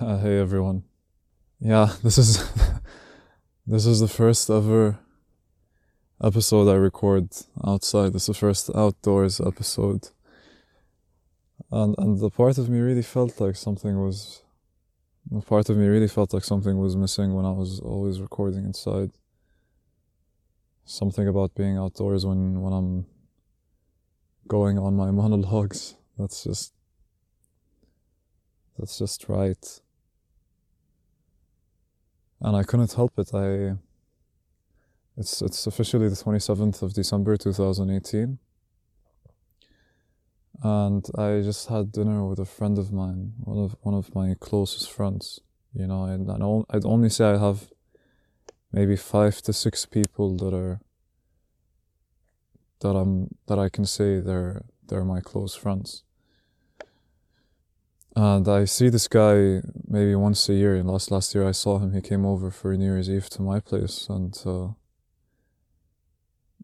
[0.00, 0.84] Uh, hey everyone.
[1.60, 2.48] Yeah, this is
[3.66, 4.98] this is the first ever
[6.22, 7.28] episode I record
[7.66, 8.12] outside.
[8.12, 10.08] This is the first outdoors episode.
[11.70, 14.42] And and the part of me really felt like something was
[15.30, 18.64] the part of me really felt like something was missing when I was always recording
[18.64, 19.10] inside.
[20.84, 23.06] Something about being outdoors when when I'm
[24.46, 25.96] going on my monologues.
[26.16, 26.72] That's just
[28.78, 29.80] that's just right.
[32.40, 33.30] And I couldn't help it.
[33.34, 33.76] I
[35.16, 38.38] it's it's officially the 27th of December 2018.
[40.62, 44.34] And I just had dinner with a friend of mine, one of one of my
[44.38, 45.40] closest friends.
[45.74, 47.70] You know, and I'd only say I have
[48.72, 50.80] maybe five to six people that are
[52.80, 56.04] that I'm that I can say they're they're my close friends.
[58.20, 60.74] And I see this guy maybe once a year.
[60.74, 61.92] And last last year I saw him.
[61.92, 64.70] He came over for New Year's Eve to my place, and uh,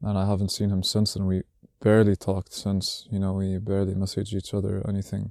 [0.02, 1.14] and I haven't seen him since.
[1.14, 1.42] And we
[1.80, 3.06] barely talked since.
[3.08, 5.30] You know, we barely messaged each other or anything.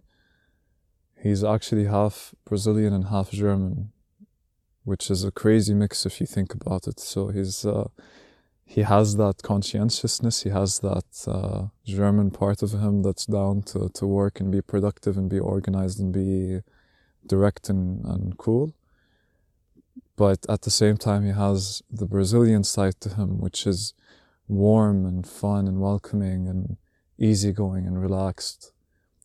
[1.21, 3.91] He's actually half Brazilian and half German,
[4.85, 7.01] which is a crazy mix if you think about it.
[7.01, 7.89] So he's uh,
[8.65, 13.89] he has that conscientiousness, he has that uh, German part of him that's down to,
[13.89, 16.61] to work and be productive and be organized and be
[17.25, 18.73] direct and, and cool.
[20.15, 23.93] But at the same time, he has the Brazilian side to him, which is
[24.47, 26.77] warm and fun and welcoming and
[27.17, 28.71] easygoing and relaxed.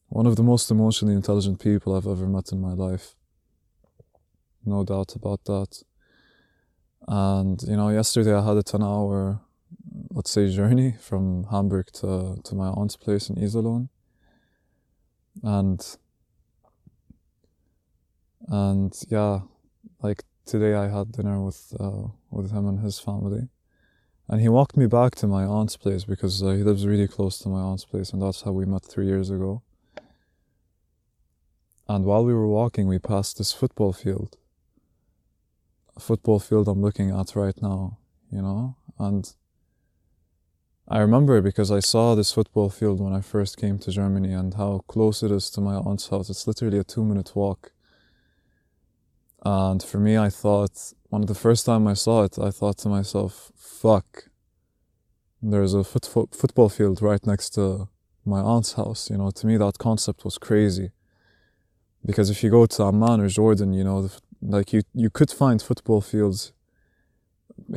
[0.09, 3.15] One of the most emotionally intelligent people I've ever met in my life.
[4.65, 5.83] No doubt about that.
[7.07, 9.41] And you know, yesterday I had a ten hour,
[10.11, 13.89] let's say, journey from Hamburg to to my aunt's place in Iserlohn.
[15.43, 15.97] And
[18.49, 19.41] and yeah,
[20.03, 23.49] like today I had dinner with uh, with him and his family,
[24.29, 27.39] and he walked me back to my aunt's place because uh, he lives really close
[27.41, 29.63] to my aunt's place, and that's how we met three years ago.
[31.87, 34.37] And while we were walking, we passed this football field
[36.01, 37.99] football field I'm looking at right now,
[38.31, 38.77] you know?
[38.99, 39.33] And
[40.89, 44.55] I remember because I saw this football field when I first came to Germany and
[44.55, 46.31] how close it is to my aunt's house.
[46.31, 47.73] It's literally a two minute walk.
[49.45, 52.79] And for me, I thought, one of the first time I saw it, I thought
[52.79, 54.25] to myself, fuck,
[55.41, 57.89] there's a foot- football field right next to
[58.25, 59.11] my aunt's house.
[59.11, 60.91] You know, to me, that concept was crazy.
[62.05, 65.31] Because if you go to Amman or Jordan, you know, the, like you, you could
[65.31, 66.53] find football fields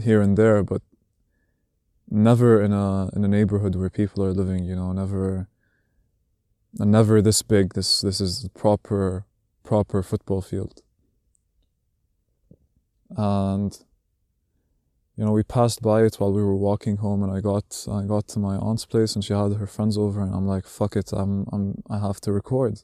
[0.01, 0.81] here and there, but
[2.09, 4.63] never in a in a neighborhood where people are living.
[4.63, 5.47] You know, never
[6.73, 7.73] never this big.
[7.73, 9.25] This this is proper
[9.63, 10.81] proper football field.
[13.15, 13.77] And
[15.15, 18.03] you know, we passed by it while we were walking home, and I got I
[18.03, 20.95] got to my aunt's place, and she had her friends over, and I'm like, "Fuck
[20.95, 22.83] it, I'm I'm I have to record."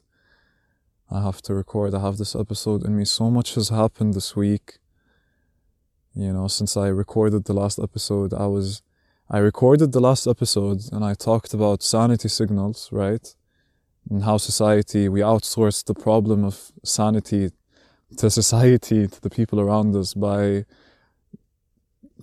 [1.10, 1.94] I have to record.
[1.94, 3.04] I have this episode in me.
[3.04, 4.78] So much has happened this week.
[6.14, 8.82] You know, since I recorded the last episode, I was,
[9.30, 13.34] I recorded the last episode and I talked about sanity signals, right?
[14.10, 17.52] And how society, we outsourced the problem of sanity
[18.18, 20.66] to society, to the people around us by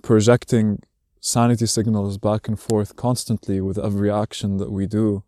[0.02, 0.80] projecting
[1.20, 5.24] sanity signals back and forth constantly with every action that we do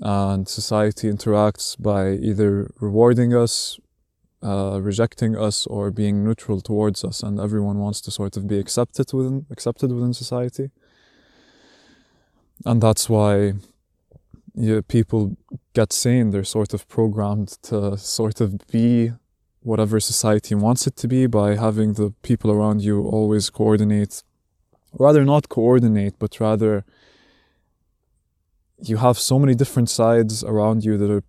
[0.00, 3.78] and society interacts by either rewarding us,
[4.42, 8.58] uh, rejecting us, or being neutral towards us, and everyone wants to sort of be
[8.58, 10.70] accepted within accepted within society,
[12.64, 13.54] and that's why
[14.54, 15.36] yeah, people
[15.72, 16.30] get sane.
[16.30, 19.12] They're sort of programmed to sort of be
[19.62, 24.22] whatever society wants it to be by having the people around you always coordinate,
[24.92, 26.84] rather not coordinate, but rather
[28.82, 31.24] you have so many different sides around you that are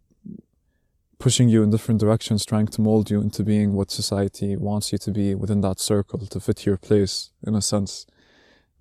[1.18, 4.98] pushing you in different directions, trying to mold you into being what society wants you
[4.98, 8.06] to be within that circle to fit your place in a sense.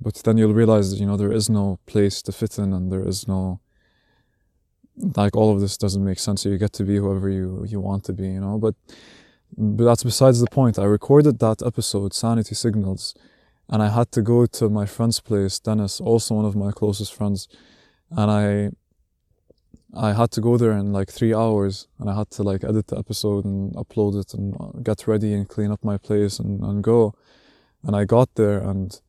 [0.00, 2.92] But then you'll realize that, you know, there is no place to fit in and
[2.92, 3.60] there is no,
[5.16, 6.42] like all of this doesn't make sense.
[6.42, 8.76] So you get to be whoever you, you want to be, you know, but,
[9.56, 10.78] but that's besides the point.
[10.78, 13.14] I recorded that episode, Sanity Signals,
[13.68, 17.12] and I had to go to my friend's place, Dennis, also one of my closest
[17.12, 17.48] friends,
[18.10, 18.70] and I
[19.96, 22.88] I had to go there in like three hours and I had to like edit
[22.88, 26.62] the episode and upload it and uh, get ready and clean up my place and,
[26.62, 27.14] and go.
[27.82, 29.00] And I got there and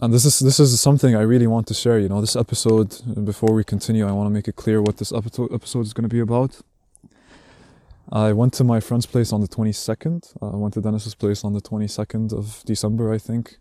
[0.00, 1.98] and this is this is something I really want to share.
[1.98, 3.24] You know, this episode.
[3.24, 6.08] Before we continue, I want to make it clear what this episode episode is going
[6.08, 6.62] to be about.
[8.12, 10.36] I went to my friend's place on the 22nd.
[10.42, 13.58] Uh, I went to Dennis's place on the 22nd of December, I think.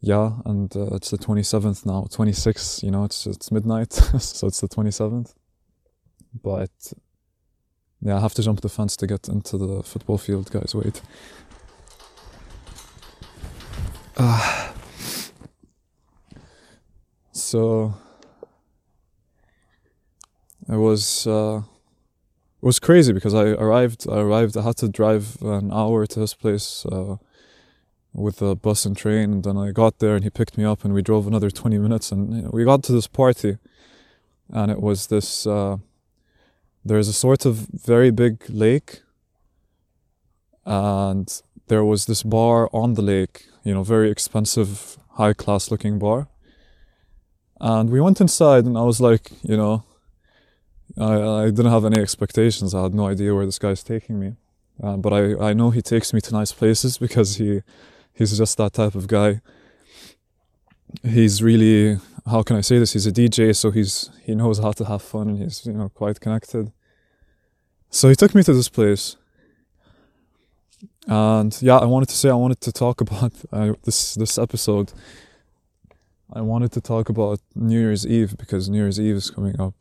[0.00, 2.06] Yeah, and uh, it's the 27th now.
[2.10, 5.34] 26th, you know, it's it's midnight, so it's the 27th.
[6.42, 6.70] But
[8.00, 10.74] yeah, I have to jump the fence to get into the football field, guys.
[10.74, 11.00] Wait.
[14.16, 14.72] Uh,
[17.32, 17.94] so
[20.68, 21.62] it was uh,
[22.62, 24.06] it was crazy because I arrived.
[24.08, 24.56] I arrived.
[24.56, 27.16] I had to drive an hour to his place uh,
[28.16, 30.84] with a bus and train, and then I got there and he picked me up,
[30.84, 33.58] and we drove another twenty minutes, and you know, we got to this party,
[34.50, 35.46] and it was this.
[35.46, 35.76] Uh,
[36.84, 39.02] there's a sort of very big lake,
[40.64, 43.46] and there was this bar on the lake.
[43.64, 46.28] You know, very expensive, high class looking bar.
[47.60, 49.84] And we went inside, and I was like, you know,
[50.98, 52.74] I, I didn't have any expectations.
[52.74, 54.36] I had no idea where this guy's taking me.
[54.82, 57.62] Uh, but I, I know he takes me to nice places because he
[58.16, 59.40] he's just that type of guy.
[61.02, 62.92] He's really how can I say this?
[62.92, 65.88] He's a DJ, so he's he knows how to have fun and he's you know
[65.88, 66.72] quite connected.
[67.90, 69.16] So he took me to this place,
[71.06, 74.92] and yeah, I wanted to say I wanted to talk about uh, this this episode.
[76.32, 79.74] I wanted to talk about New Year's Eve because New Year's Eve is coming up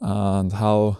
[0.00, 0.98] and how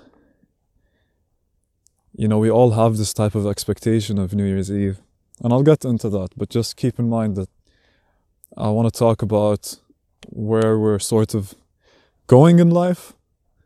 [2.15, 5.01] you know we all have this type of expectation of New Year's Eve,
[5.43, 6.31] and I'll get into that.
[6.37, 7.49] But just keep in mind that
[8.57, 9.79] I want to talk about
[10.29, 11.55] where we're sort of
[12.27, 13.15] going in life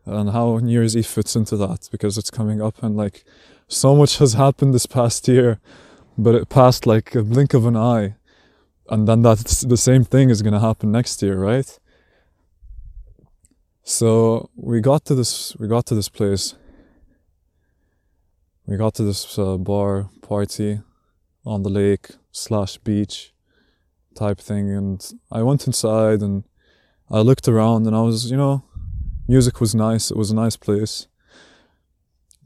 [0.05, 3.23] and how New Year's Eve fits into that because it's coming up and like
[3.67, 5.59] so much has happened this past year,
[6.17, 8.15] but it passed like a blink of an eye,
[8.89, 11.79] and then that's the same thing is gonna happen next year, right?
[13.83, 15.55] So we got to this.
[15.57, 16.55] We got to this place.
[18.65, 20.79] We got to this uh, bar party
[21.45, 23.33] on the lake slash beach
[24.15, 26.43] type thing, and I went inside and
[27.09, 28.63] I looked around, and I was, you know,
[29.27, 30.09] music was nice.
[30.09, 31.07] It was a nice place,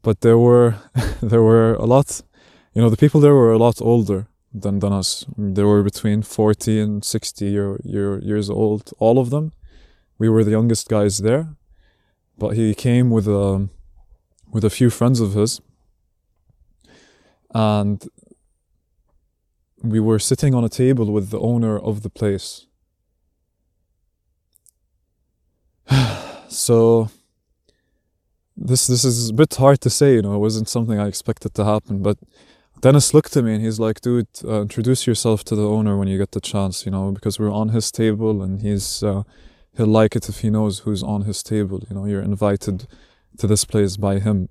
[0.02, 0.76] but there were
[1.22, 2.22] there were a lot.
[2.74, 5.26] You know, the people there were a lot older than than us.
[5.38, 9.52] They were between forty and sixty year, year years old, all of them
[10.18, 11.56] we were the youngest guys there,
[12.38, 13.70] but he came with a um,
[14.52, 15.62] with a few friends of his,
[17.54, 18.04] and
[19.90, 22.66] we were sitting on a table with the owner of the place.
[26.50, 27.10] so
[28.56, 31.54] this this is a bit hard to say, you know, it wasn't something I expected
[31.56, 32.18] to happen, but
[32.82, 36.08] Dennis looked at me and he's like, dude, uh, introduce yourself to the owner when
[36.08, 39.24] you get the chance, you know, because we're on his table and he's uh,
[39.76, 41.84] he'll like it if he knows who's on his table.
[41.90, 42.88] You know, you're invited
[43.38, 44.50] to this place by him,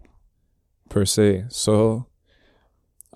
[0.88, 1.46] per se.
[1.48, 2.06] So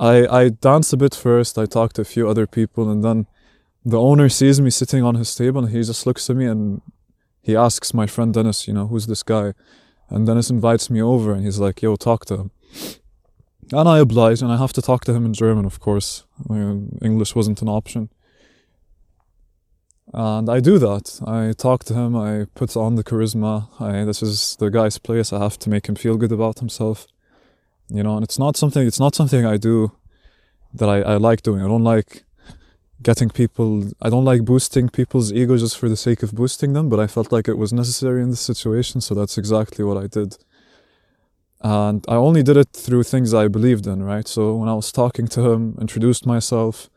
[0.01, 1.59] I I dance a bit first.
[1.59, 3.27] I talk to a few other people, and then
[3.85, 6.81] the owner sees me sitting on his table, and he just looks at me and
[7.43, 9.55] he asks my friend Dennis, you know, who's this guy?
[10.09, 12.51] And Dennis invites me over, and he's like, "Yo, talk to him."
[13.73, 16.25] And I oblige, and I have to talk to him in German, of course.
[16.51, 18.09] English wasn't an option.
[20.13, 21.21] And I do that.
[21.25, 22.17] I talk to him.
[22.17, 23.69] I put on the charisma.
[23.79, 25.33] I, this is the guy's place.
[25.33, 27.07] I have to make him feel good about himself.
[27.91, 28.87] You know, and it's not something.
[28.87, 29.93] It's not something I do
[30.75, 31.61] that I, I like doing.
[31.61, 32.25] I don't like
[33.03, 33.91] getting people.
[34.01, 36.89] I don't like boosting people's ego just for the sake of boosting them.
[36.89, 40.07] But I felt like it was necessary in this situation, so that's exactly what I
[40.07, 40.37] did.
[41.63, 44.03] And I only did it through things I believed in.
[44.03, 44.29] Right.
[44.29, 46.89] So when I was talking to him, introduced myself,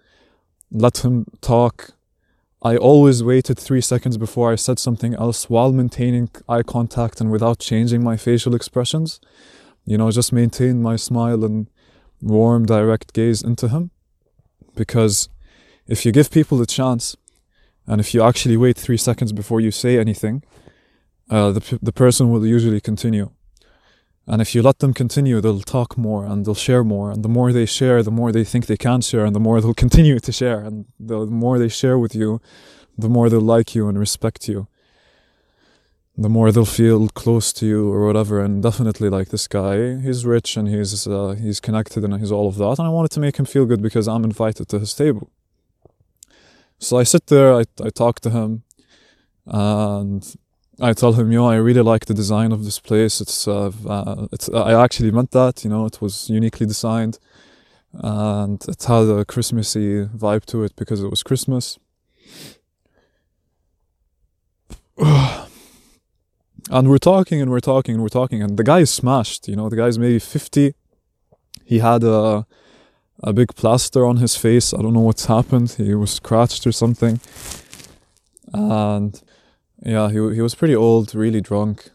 [0.72, 1.94] let him talk
[2.66, 7.30] I always waited three seconds before I said something else while maintaining eye contact and
[7.30, 9.20] without changing my facial expressions.
[9.86, 11.70] You know, just maintain my smile and
[12.22, 13.92] warm, direct gaze into him.
[14.76, 15.30] Because
[15.88, 17.16] if you give people a chance,
[17.86, 20.44] and if you actually wait three seconds before you say anything,
[21.30, 23.30] uh, the, the person will usually continue.
[24.26, 27.12] And if you let them continue, they'll talk more and they'll share more.
[27.12, 29.60] And the more they share, the more they think they can share, and the more
[29.60, 30.62] they'll continue to share.
[30.62, 32.40] And the more they share with you,
[32.98, 34.68] the more they'll like you and respect you.
[36.16, 38.40] The more they'll feel close to you or whatever.
[38.40, 42.48] And definitely, like this guy, he's rich and he's uh, he's connected and he's all
[42.48, 42.78] of that.
[42.78, 45.32] And I wanted to make him feel good because I'm invited to his table.
[46.78, 48.64] So I sit there, I, I talk to him,
[49.48, 50.36] and
[50.80, 53.22] I tell him, you know, I really like the design of this place.
[53.22, 57.20] It's, uh, uh, it's, I actually meant that, you know, it was uniquely designed
[57.94, 61.78] and it had a Christmassy vibe to it because it was Christmas.
[66.70, 69.48] And we're talking and we're talking and we're talking, and the guy is smashed.
[69.48, 70.74] You know, the guy's maybe 50.
[71.66, 72.46] He had a,
[73.22, 74.74] a big plaster on his face.
[74.74, 75.72] I don't know what's happened.
[75.72, 77.20] He was scratched or something.
[78.54, 79.22] And
[79.82, 81.90] yeah, he, he was pretty old, really drunk.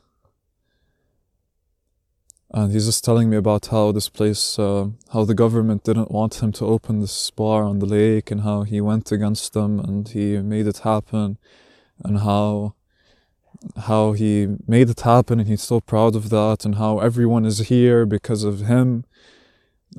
[2.51, 6.43] And he's just telling me about how this place, uh, how the government didn't want
[6.43, 10.09] him to open this bar on the lake, and how he went against them and
[10.09, 11.37] he made it happen,
[12.03, 12.75] and how
[13.77, 17.59] how he made it happen, and he's so proud of that, and how everyone is
[17.69, 19.05] here because of him,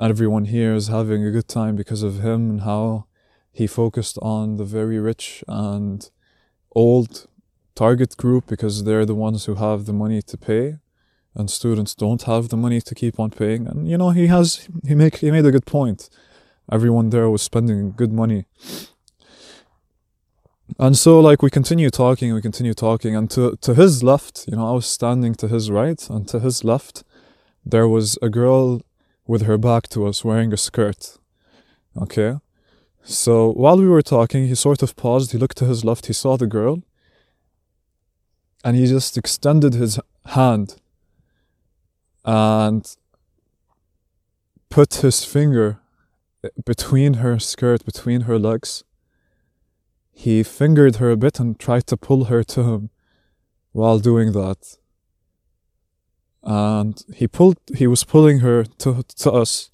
[0.01, 3.05] everyone here is having a good time because of him, and how
[3.51, 6.09] he focused on the very rich and
[6.75, 7.27] old
[7.75, 10.77] target group because they're the ones who have the money to pay
[11.35, 13.67] and students don't have the money to keep on paying.
[13.67, 16.09] And you know he has he make he made a good point.
[16.71, 18.45] Everyone there was spending good money
[20.77, 24.55] and so like we continue talking we continue talking and to to his left you
[24.55, 27.03] know i was standing to his right and to his left
[27.65, 28.81] there was a girl
[29.25, 31.17] with her back to us wearing a skirt
[31.99, 32.38] okay
[33.03, 36.13] so while we were talking he sort of paused he looked to his left he
[36.13, 36.83] saw the girl
[38.63, 40.75] and he just extended his hand
[42.25, 42.95] and
[44.69, 45.79] put his finger
[46.65, 48.83] between her skirt, between her legs.
[50.21, 52.89] He fingered her a bit and tried to pull her to him
[53.71, 54.75] while doing that.
[56.43, 59.69] And he pulled he was pulling her to to us.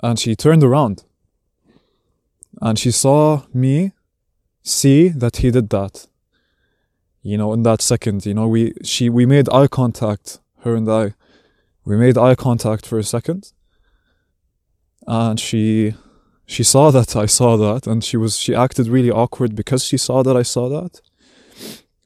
[0.00, 1.02] And she turned around.
[2.62, 3.90] And she saw me
[4.62, 6.06] see that he did that.
[7.22, 10.88] You know, in that second, you know, we she we made eye contact her and
[10.88, 11.14] I,
[11.84, 13.52] we made eye contact for a second.
[15.08, 15.94] And she
[16.46, 19.96] she saw that I saw that and she was she acted really awkward because she
[19.96, 21.00] saw that I saw that.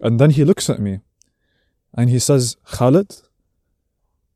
[0.00, 1.00] And then he looks at me
[1.94, 3.16] and he says, Khalid,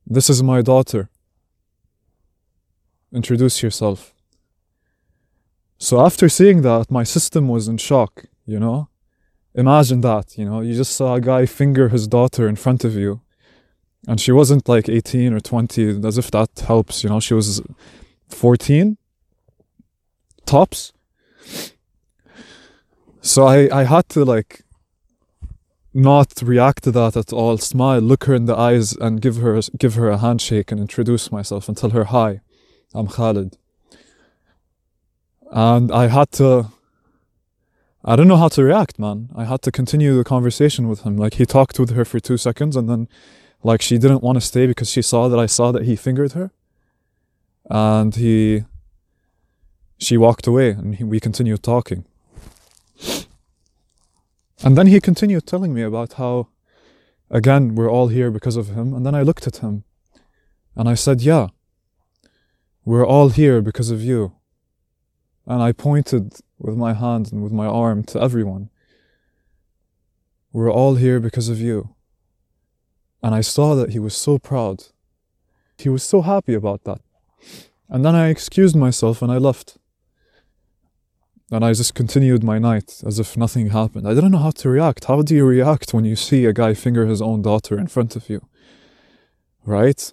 [0.05, 1.09] this is my daughter.
[3.13, 4.13] Introduce yourself.
[5.77, 8.89] So after seeing that, my system was in shock, you know?
[9.55, 12.95] Imagine that, you know, you just saw a guy finger his daughter in front of
[12.95, 13.21] you
[14.07, 17.61] and she wasn't like 18 or 20 as if that helps you know she was
[18.29, 18.97] 14
[20.45, 20.93] tops.
[23.21, 24.63] So i i had to like
[25.93, 29.59] not react to that at all smile look her in the eyes and give her
[29.77, 32.41] give her a handshake and introduce myself and tell her hi
[32.93, 33.57] i'm khalid.
[35.51, 36.71] And i had to
[38.03, 39.29] i don't know how to react man.
[39.35, 41.15] I had to continue the conversation with him.
[41.15, 43.07] Like he talked with her for two seconds and then
[43.63, 46.33] like she didn't want to stay because she saw that I saw that he fingered
[46.33, 46.51] her.
[47.69, 48.65] And he
[50.03, 52.05] she walked away and we continued talking.
[54.63, 56.47] And then he continued telling me about how
[57.29, 59.83] again we're all here because of him and then I looked at him
[60.75, 61.47] and I said, "Yeah.
[62.85, 64.33] We're all here because of you."
[65.45, 68.69] And I pointed with my hand and with my arm to everyone.
[70.51, 71.95] We're all here because of you.
[73.21, 74.85] And I saw that he was so proud.
[75.77, 77.01] He was so happy about that.
[77.89, 79.77] And then I excused myself and I left.
[81.53, 84.07] And I just continued my night as if nothing happened.
[84.07, 85.05] I didn't know how to react.
[85.05, 88.15] How do you react when you see a guy finger his own daughter in front
[88.15, 88.47] of you?
[89.63, 90.11] Right?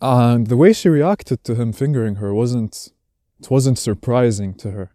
[0.00, 2.90] And the way she reacted to him fingering her wasn't
[3.38, 4.90] it wasn't surprising to her.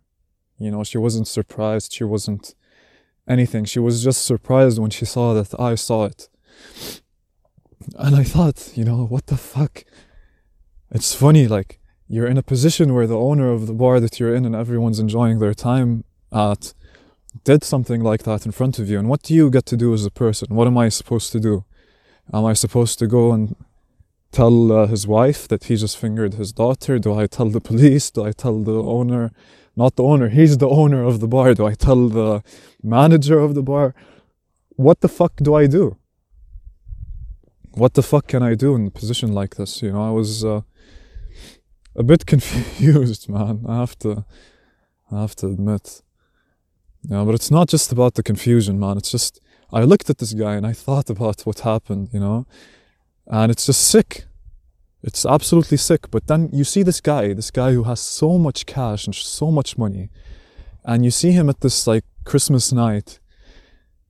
[0.57, 2.53] You know, she wasn't surprised, she wasn't
[3.29, 3.63] anything.
[3.63, 6.27] She was just surprised when she saw that I saw it.
[7.97, 9.85] And I thought, you know, what the fuck?
[10.91, 11.78] It's funny, like,
[12.09, 14.99] you're in a position where the owner of the bar that you're in and everyone's
[14.99, 16.73] enjoying their time at
[17.43, 18.97] did something like that in front of you.
[18.99, 20.55] And what do you get to do as a person?
[20.55, 21.63] What am I supposed to do?
[22.33, 23.55] Am I supposed to go and
[24.31, 26.99] tell uh, his wife that he just fingered his daughter?
[26.99, 28.09] Do I tell the police?
[28.11, 29.31] Do I tell the owner?
[29.79, 30.29] not the owner.
[30.29, 31.53] He's the owner of the bar.
[31.53, 32.43] Do I tell the
[32.83, 33.95] manager of the bar?
[34.75, 35.97] What the fuck do I do?
[37.71, 39.81] What the fuck can I do in a position like this?
[39.81, 40.61] You know, I was uh,
[41.99, 43.65] a bit confused, man.
[43.67, 44.25] I have to,
[45.11, 46.01] I have to admit.
[47.03, 48.97] Yeah, but it's not just about the confusion, man.
[48.97, 49.39] It's just
[49.71, 52.47] I looked at this guy and I thought about what happened, you know,
[53.27, 54.25] and it's just sick.
[55.03, 56.09] It's absolutely sick.
[56.11, 59.51] But then you see this guy, this guy who has so much cash and so
[59.51, 60.09] much money,
[60.83, 63.19] and you see him at this like Christmas night,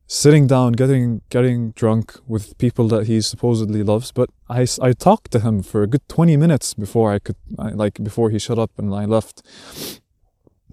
[0.10, 4.12] sitting down, getting getting drunk with people that he supposedly loves.
[4.12, 7.70] But I, I talked to him for a good twenty minutes before I could I,
[7.84, 9.44] like before he shut up and I left,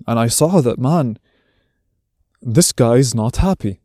[0.06, 1.18] and I saw that man.
[2.42, 3.80] This guy's not happy.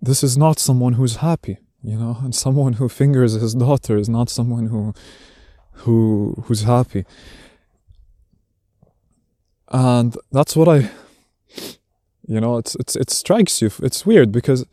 [0.00, 4.08] this is not someone who's happy, you know, and someone who fingers his daughter is
[4.08, 4.94] not someone who
[5.82, 7.04] who who's happy.
[9.68, 10.90] And that's what I
[12.26, 13.70] you know, it's it's it strikes you.
[13.82, 14.66] It's weird because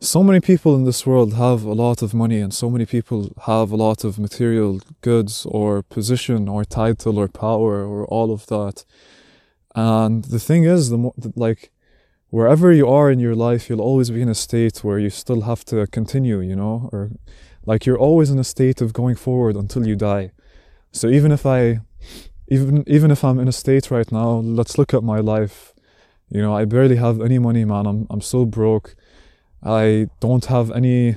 [0.00, 3.32] so many people in this world have a lot of money and so many people
[3.46, 8.46] have a lot of material goods or position or title or power or all of
[8.46, 8.84] that.
[9.74, 11.72] And the thing is, the more, like,
[12.30, 15.42] wherever you are in your life, you'll always be in a state where you still
[15.42, 17.10] have to continue, you know, or
[17.66, 20.32] like you're always in a state of going forward until you die.
[20.92, 21.80] So even if I,
[22.48, 25.73] even even if I'm in a state right now, let's look at my life.
[26.34, 27.86] You know, I barely have any money, man.
[27.86, 28.96] I'm I'm so broke.
[29.62, 31.16] I don't have any.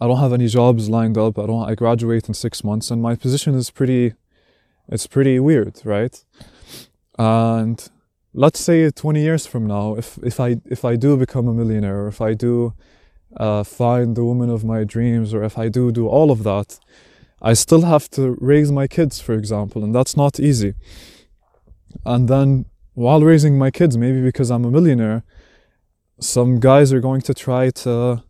[0.00, 1.38] I don't have any jobs lined up.
[1.38, 1.68] I don't.
[1.70, 4.14] I graduate in six months, and my position is pretty.
[4.88, 6.24] It's pretty weird, right?
[7.18, 7.86] And
[8.32, 11.98] let's say 20 years from now, if if I if I do become a millionaire,
[12.04, 12.72] or if I do
[13.36, 16.78] uh, find the woman of my dreams, or if I do do all of that,
[17.42, 20.72] I still have to raise my kids, for example, and that's not easy.
[22.06, 22.64] And then
[22.96, 25.22] while raising my kids, maybe because I'm a millionaire,
[26.18, 28.24] some guys are going to try to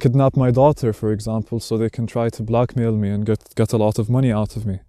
[0.00, 3.72] kidnap my daughter, for example, so they can try to blackmail me and get, get
[3.72, 4.80] a lot of money out of me.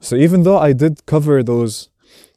[0.00, 1.90] So even though I did cover those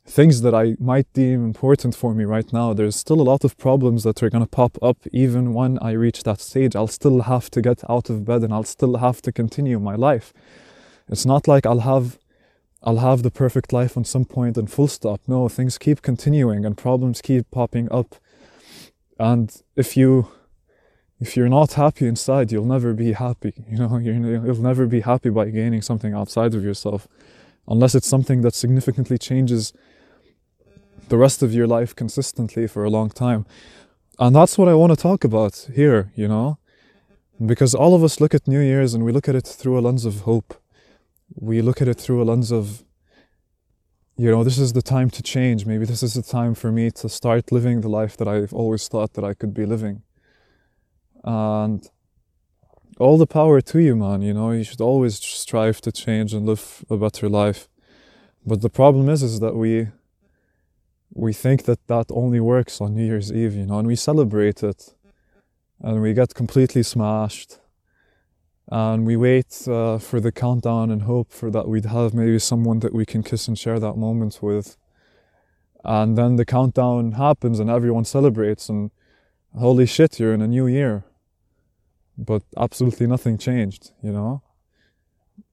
[0.06, 3.58] things that I might deem important for me right now, there's still a lot of
[3.58, 6.76] problems that are going to pop up even when I reach that stage.
[6.76, 9.96] I'll still have to get out of bed and I'll still have to continue my
[9.96, 10.32] life.
[11.10, 12.20] It's not like I'll have
[12.88, 15.20] I'll have the perfect life on some point and full stop.
[15.28, 18.16] No, things keep continuing and problems keep popping up.
[19.20, 20.30] And if you
[21.20, 23.54] if you're not happy inside you'll never be happy.
[23.70, 27.10] You know you'll never be happy by gaining something outside of yourself
[27.68, 29.74] unless it's something that significantly changes
[31.10, 33.46] the rest of your life consistently for a long time.
[34.18, 36.58] And that's what i want to talk about here you know?
[37.46, 39.82] Because all of us look at new year's and we look at it through a
[39.82, 40.54] lens of hope
[41.36, 42.84] we look at it through a lens of
[44.20, 45.68] you know, this is the time to change.
[45.68, 48.88] Maybe this is the time for me to start living the life that I've always
[48.88, 50.02] thought that I could be living.
[51.24, 51.88] And
[53.00, 54.24] all the power to you, man.
[54.24, 57.70] You know, you should always strive to change and live a better life.
[58.44, 59.90] But the problem is, is that we
[61.14, 64.62] we think that that only works on New Year's Eve, you know, and we celebrate
[64.64, 64.96] it,
[65.80, 67.60] and we get completely smashed
[68.70, 72.80] and we wait uh, for the countdown and hope for that we'd have maybe someone
[72.80, 74.76] that we can kiss and share that moment with.
[75.86, 78.92] And then the countdown happens and everyone celebrates and
[79.58, 81.06] holy shit you're in a new year.
[82.18, 84.42] But absolutely nothing changed you know?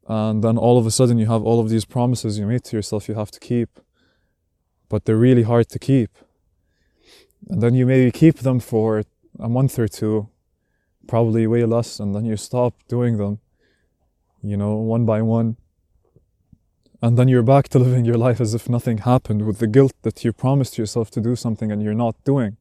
[0.09, 2.77] And then all of a sudden you have all of these promises you made to
[2.77, 3.79] yourself you have to keep
[4.89, 6.11] but they're really hard to keep.
[7.49, 9.05] And then you maybe keep them for
[9.39, 10.29] a month or two
[11.07, 13.41] probably way less, and then you stop doing them,
[14.43, 15.57] you know, one by one.
[17.03, 19.93] And then you're back to living your life as if nothing happened with the guilt
[20.03, 22.57] that you promised yourself to do something and you're not doing.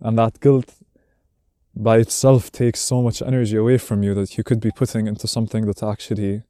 [0.00, 0.74] And that guilt
[1.74, 5.26] by itself takes so much energy away from you that you could be putting into
[5.26, 6.42] something that actually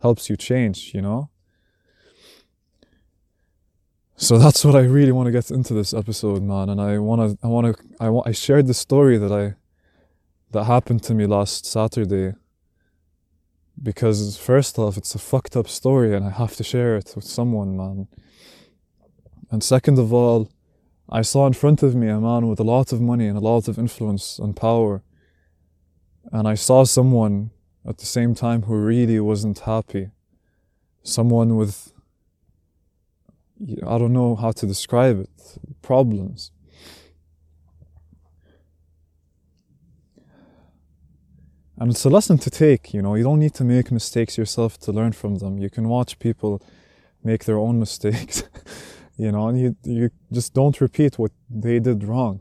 [0.00, 1.30] helps you change, you know?
[4.16, 6.68] So that's what I really want to get into this episode, man.
[6.70, 9.56] And I want to, I want to, I want, I shared the story that I
[10.52, 12.34] that happened to me last Saturday
[13.82, 17.24] because first off it's a fucked up story and I have to share it with
[17.24, 18.08] someone man.
[19.50, 20.50] And second of all
[21.08, 23.40] I saw in front of me a man with a lot of money and a
[23.40, 25.02] lot of influence and power.
[26.32, 27.50] And I saw someone
[27.86, 30.10] at the same time who really wasn't happy.
[31.02, 31.92] Someone with
[33.86, 36.50] I don't know how to describe it problems
[41.78, 44.78] And it's a lesson to take, you know, you don't need to make mistakes yourself
[44.80, 45.58] to learn from them.
[45.58, 46.62] You can watch people
[47.22, 48.44] make their own mistakes,
[49.18, 52.40] you know, and you, you just don't repeat what they did wrong.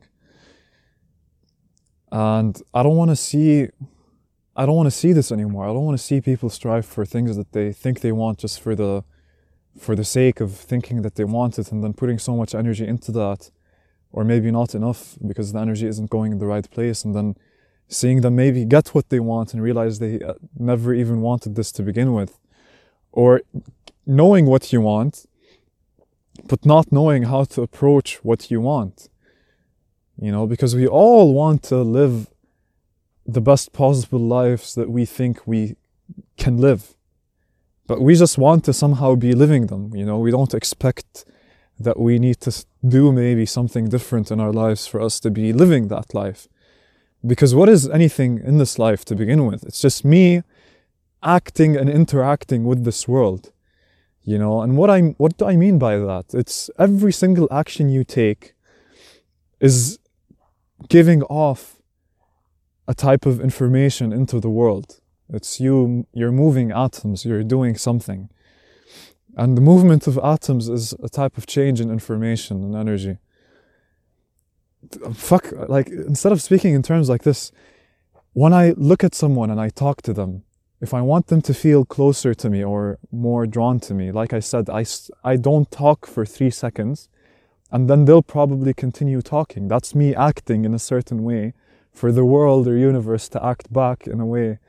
[2.11, 3.67] And I don't want to see,
[4.55, 5.65] I don't want to see this anymore.
[5.65, 8.61] I don't want to see people strive for things that they think they want just
[8.61, 9.03] for the,
[9.77, 12.87] for the sake of thinking that they want it and then putting so much energy
[12.87, 13.51] into that,
[14.13, 17.35] or maybe not enough because the energy isn't going in the right place and then
[17.87, 21.71] seeing them maybe get what they want and realize they uh, never even wanted this
[21.73, 22.39] to begin with,
[23.11, 23.41] or
[24.05, 25.25] knowing what you want,
[26.47, 29.09] but not knowing how to approach what you want.
[30.19, 32.27] You know, because we all want to live
[33.25, 35.75] the best possible lives that we think we
[36.37, 36.95] can live.
[37.87, 39.95] But we just want to somehow be living them.
[39.95, 41.25] You know, we don't expect
[41.79, 45.51] that we need to do maybe something different in our lives for us to be
[45.51, 46.47] living that life
[47.25, 49.63] because what is anything in this life to begin with?
[49.63, 50.43] It's just me
[51.23, 53.51] acting and interacting with this world.
[54.23, 56.33] You know, and what I what do I mean by that?
[56.33, 58.55] It's every single action you take
[59.59, 59.99] is
[60.89, 61.77] giving off
[62.87, 64.99] a type of information into the world.
[65.29, 68.29] It's you you're moving atoms, you're doing something.
[69.37, 73.17] And the movement of atoms is a type of change in information and energy.
[75.13, 77.51] Fuck, like, instead of speaking in terms like this,
[78.33, 80.43] when I look at someone and I talk to them,
[80.81, 84.33] if I want them to feel closer to me or more drawn to me, like
[84.33, 84.85] I said, I,
[85.23, 87.09] I don't talk for three seconds
[87.71, 89.67] and then they'll probably continue talking.
[89.67, 91.53] That's me acting in a certain way
[91.91, 94.59] for the world or universe to act back in a way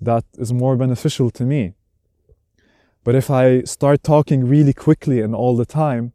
[0.00, 1.74] that is more beneficial to me.
[3.04, 6.12] But if I start talking really quickly and all the time,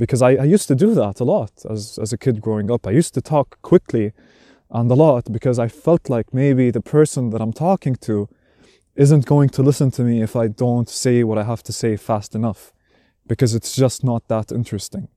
[0.00, 2.86] because I, I used to do that a lot as, as a kid growing up,
[2.86, 4.12] I used to talk quickly
[4.70, 8.26] and a lot because I felt like maybe the person that I'm talking to
[8.96, 11.98] isn't going to listen to me if I don't say what I have to say
[11.98, 12.72] fast enough,
[13.26, 15.08] because it's just not that interesting.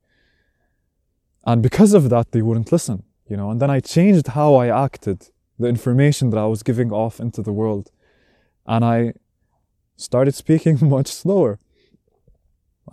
[1.46, 3.50] And because of that, they wouldn't listen, you know.
[3.50, 7.40] And then I changed how I acted, the information that I was giving off into
[7.40, 7.90] the world.
[8.66, 9.14] And I
[9.96, 11.58] started speaking much slower.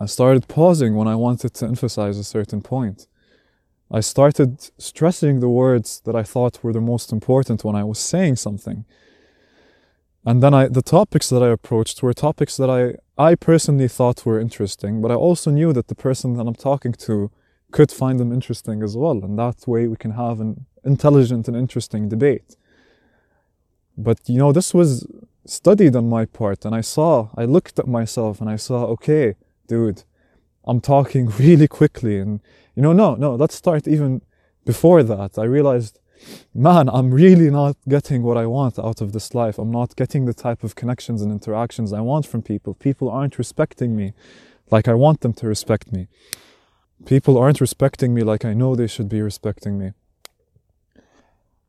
[0.00, 3.06] I started pausing when I wanted to emphasize a certain point.
[3.90, 7.98] I started stressing the words that I thought were the most important when I was
[7.98, 8.84] saying something.
[10.24, 14.24] And then I, the topics that I approached were topics that I, I personally thought
[14.24, 17.30] were interesting, but I also knew that the person that I'm talking to
[17.70, 19.22] could find them interesting as well.
[19.24, 22.56] And that way we can have an intelligent and interesting debate.
[23.98, 25.06] But you know, this was
[25.44, 29.34] studied on my part and I saw, I looked at myself and I saw, okay,
[29.66, 30.04] dude,
[30.64, 32.18] I'm talking really quickly.
[32.18, 32.40] And,
[32.74, 34.22] you know, no, no, let's start even
[34.64, 35.38] before that.
[35.38, 35.98] I realized,
[36.54, 39.58] man, I'm really not getting what I want out of this life.
[39.58, 42.74] I'm not getting the type of connections and interactions I want from people.
[42.74, 44.12] People aren't respecting me
[44.70, 46.08] like I want them to respect me.
[47.04, 49.92] People aren't respecting me like I know they should be respecting me.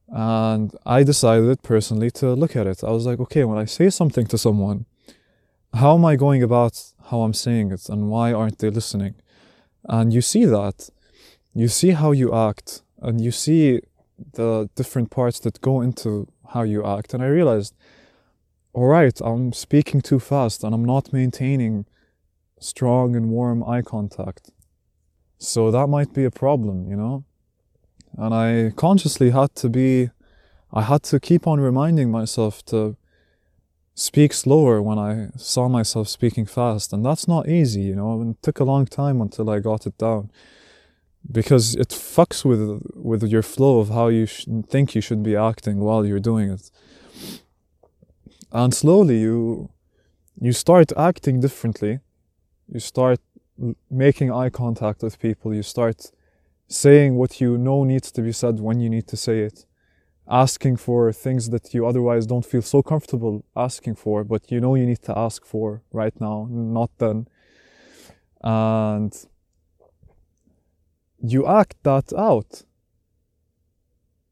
[0.07, 2.83] And I decided personally to look at it.
[2.83, 4.85] I was like, okay, when I say something to someone,
[5.73, 9.15] how am I going about how I'm saying it and why aren't they listening?
[9.85, 10.89] And you see that.
[11.53, 13.81] You see how you act and you see
[14.33, 17.13] the different parts that go into how you act.
[17.13, 17.73] And I realized,
[18.73, 21.85] all right, I'm speaking too fast and I'm not maintaining
[22.59, 24.51] strong and warm eye contact.
[25.37, 27.25] So that might be a problem, you know?
[28.17, 30.09] And I consciously had to be,
[30.71, 32.95] I had to keep on reminding myself to
[33.95, 36.93] speak slower when I saw myself speaking fast.
[36.93, 39.97] And that's not easy, you know, it took a long time until I got it
[39.97, 40.31] down.
[41.31, 45.37] Because it fucks with with your flow of how you sh- think you should be
[45.37, 46.69] acting while you're doing it.
[48.51, 49.69] And slowly you
[50.41, 51.99] you start acting differently.
[52.67, 53.19] You start
[53.89, 55.53] making eye contact with people.
[55.53, 56.11] You start
[56.67, 59.65] saying what you know needs to be said when you need to say it,
[60.27, 64.75] asking for things that you otherwise don't feel so comfortable asking for, but you know
[64.75, 67.27] you need to ask for right now, not then.
[68.41, 69.13] And
[71.21, 72.63] you act that out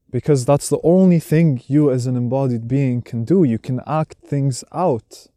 [0.10, 3.44] because that's the only thing you as an embodied being can do.
[3.44, 5.28] You can act things out.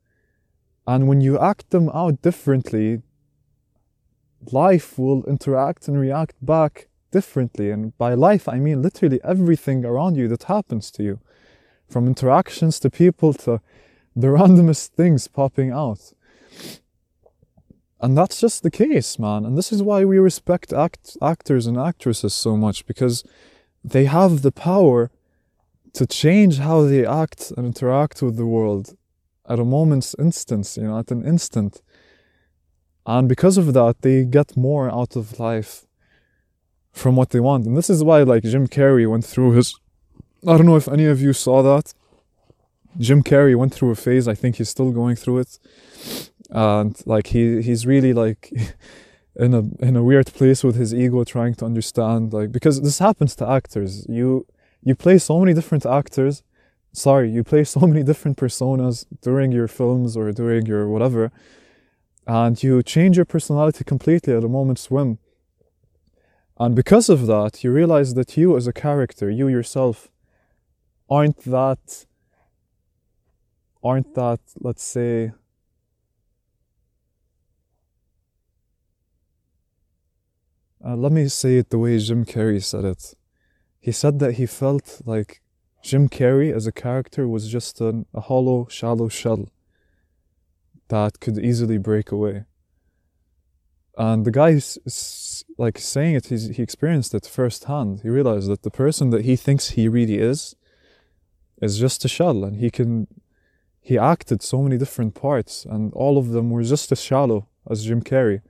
[0.87, 3.03] And when you act them out differently,
[4.53, 7.70] life will interact and react back differently.
[7.70, 11.14] And by life, I mean literally everything around you that happens to you,
[11.92, 13.61] from interactions to people to
[14.22, 16.03] the randomest things popping out.
[18.00, 19.40] And that's just the case, man.
[19.46, 23.16] And this is why we respect act- actors and actresses so much because
[23.92, 25.11] they have the power
[25.98, 28.85] to change how they act and interact with the world
[29.53, 31.83] at a moment's instance, you know, at an instant.
[33.07, 35.87] And because of that, they get more out of life
[36.94, 37.66] from what they want.
[37.66, 39.78] And this is why, like, Jim Carrey went through his.
[40.46, 41.92] I don't know if any of you saw that.
[42.98, 44.26] Jim Carrey went through a phase.
[44.28, 45.59] I think he's still going through it,
[46.50, 48.52] and like he he's really like
[49.37, 53.00] in a in a weird place with his ego, trying to understand like because this
[53.00, 54.07] happens to actors.
[54.09, 54.46] You
[54.83, 56.44] you play so many different actors.
[56.92, 61.33] Sorry, you play so many different personas during your films or during your whatever
[62.26, 65.18] and you change your personality completely at a moment's whim.
[66.59, 70.11] And because of that, you realize that you as a character, you yourself,
[71.11, 72.07] aren't that,
[73.83, 75.33] aren't that, let's say,
[80.85, 83.14] uh, let me say it the way Jim Carrey said it.
[83.81, 85.43] He said that he felt like
[85.83, 89.49] Jim Carrey as a character was just an, a hollow, shallow shell
[90.88, 92.45] that could easily break away.
[93.96, 98.00] And the guy is like saying it, he's, he experienced it firsthand.
[98.02, 100.57] He realized that the person that he thinks he really is
[101.62, 103.07] is just a shell, and he can.
[103.80, 107.85] He acted so many different parts, and all of them were just as shallow as
[107.85, 108.40] Jim Carrey.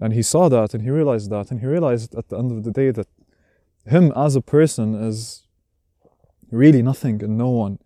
[0.00, 2.62] And he saw that, and he realized that, and he realized at the end of
[2.62, 3.08] the day that
[3.84, 5.46] him as a person is
[6.50, 7.78] really nothing and no one.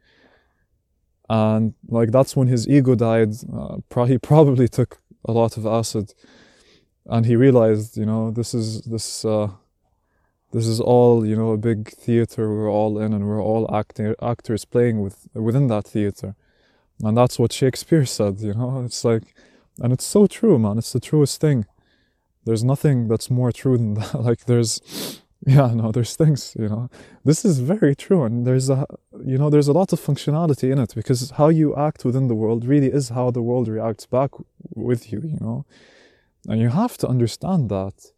[1.28, 3.32] And like that's when his ego died.
[3.52, 6.12] Uh, pro- he probably took a lot of acid
[7.08, 9.48] and he realized, you know, this is this uh,
[10.52, 14.14] this is all you know a big theater we're all in, and we're all acting
[14.20, 16.34] actors playing with within that theater,
[17.02, 18.40] and that's what Shakespeare said.
[18.40, 19.34] You know, it's like,
[19.78, 20.78] and it's so true, man.
[20.78, 21.66] It's the truest thing.
[22.44, 24.14] There's nothing that's more true than that.
[24.20, 26.56] like there's, yeah, no, there's things.
[26.58, 26.90] You know,
[27.24, 28.84] this is very true, and there's a,
[29.24, 32.34] you know, there's a lot of functionality in it because how you act within the
[32.34, 34.30] world really is how the world reacts back
[34.74, 35.20] with you.
[35.22, 35.66] You know
[36.48, 38.12] and you have to understand that.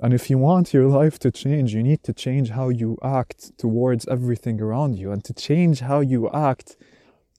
[0.00, 3.58] And if you want your life to change, you need to change how you act
[3.58, 5.10] towards everything around you.
[5.10, 6.76] And to change how you act,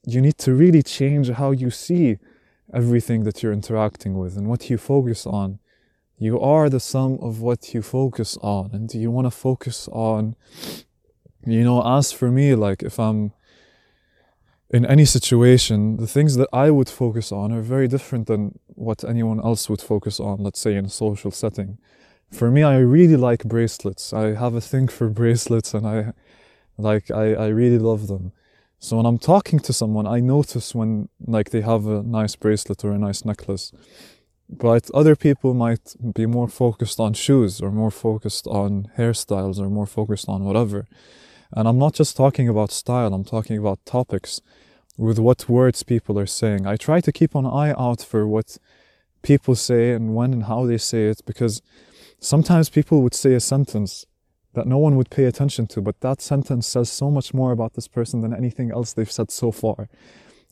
[0.06, 2.18] you need to really change how you see
[2.72, 5.58] everything that you're interacting with and what you focus on.
[6.18, 8.70] You are the sum of what you focus on.
[8.74, 10.36] And do you want to focus on,
[11.46, 13.32] you know, as for me, like if I'm
[14.72, 19.04] in any situation, the things that I would focus on are very different than what
[19.04, 21.78] anyone else would focus on, let's say in a social setting.
[22.30, 24.12] For me, I really like bracelets.
[24.12, 26.12] I have a thing for bracelets and I
[26.78, 28.32] like I, I really love them.
[28.78, 32.84] So when I'm talking to someone, I notice when like they have a nice bracelet
[32.84, 33.72] or a nice necklace.
[34.48, 39.68] But other people might be more focused on shoes or more focused on hairstyles or
[39.68, 40.86] more focused on whatever.
[41.52, 44.40] And I'm not just talking about style, I'm talking about topics
[44.96, 46.66] with what words people are saying.
[46.66, 48.58] I try to keep an eye out for what
[49.22, 51.62] people say and when and how they say it because
[52.20, 54.06] sometimes people would say a sentence
[54.54, 57.74] that no one would pay attention to, but that sentence says so much more about
[57.74, 59.88] this person than anything else they've said so far.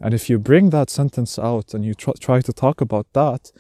[0.01, 3.51] And if you bring that sentence out and you tr- try to talk about that,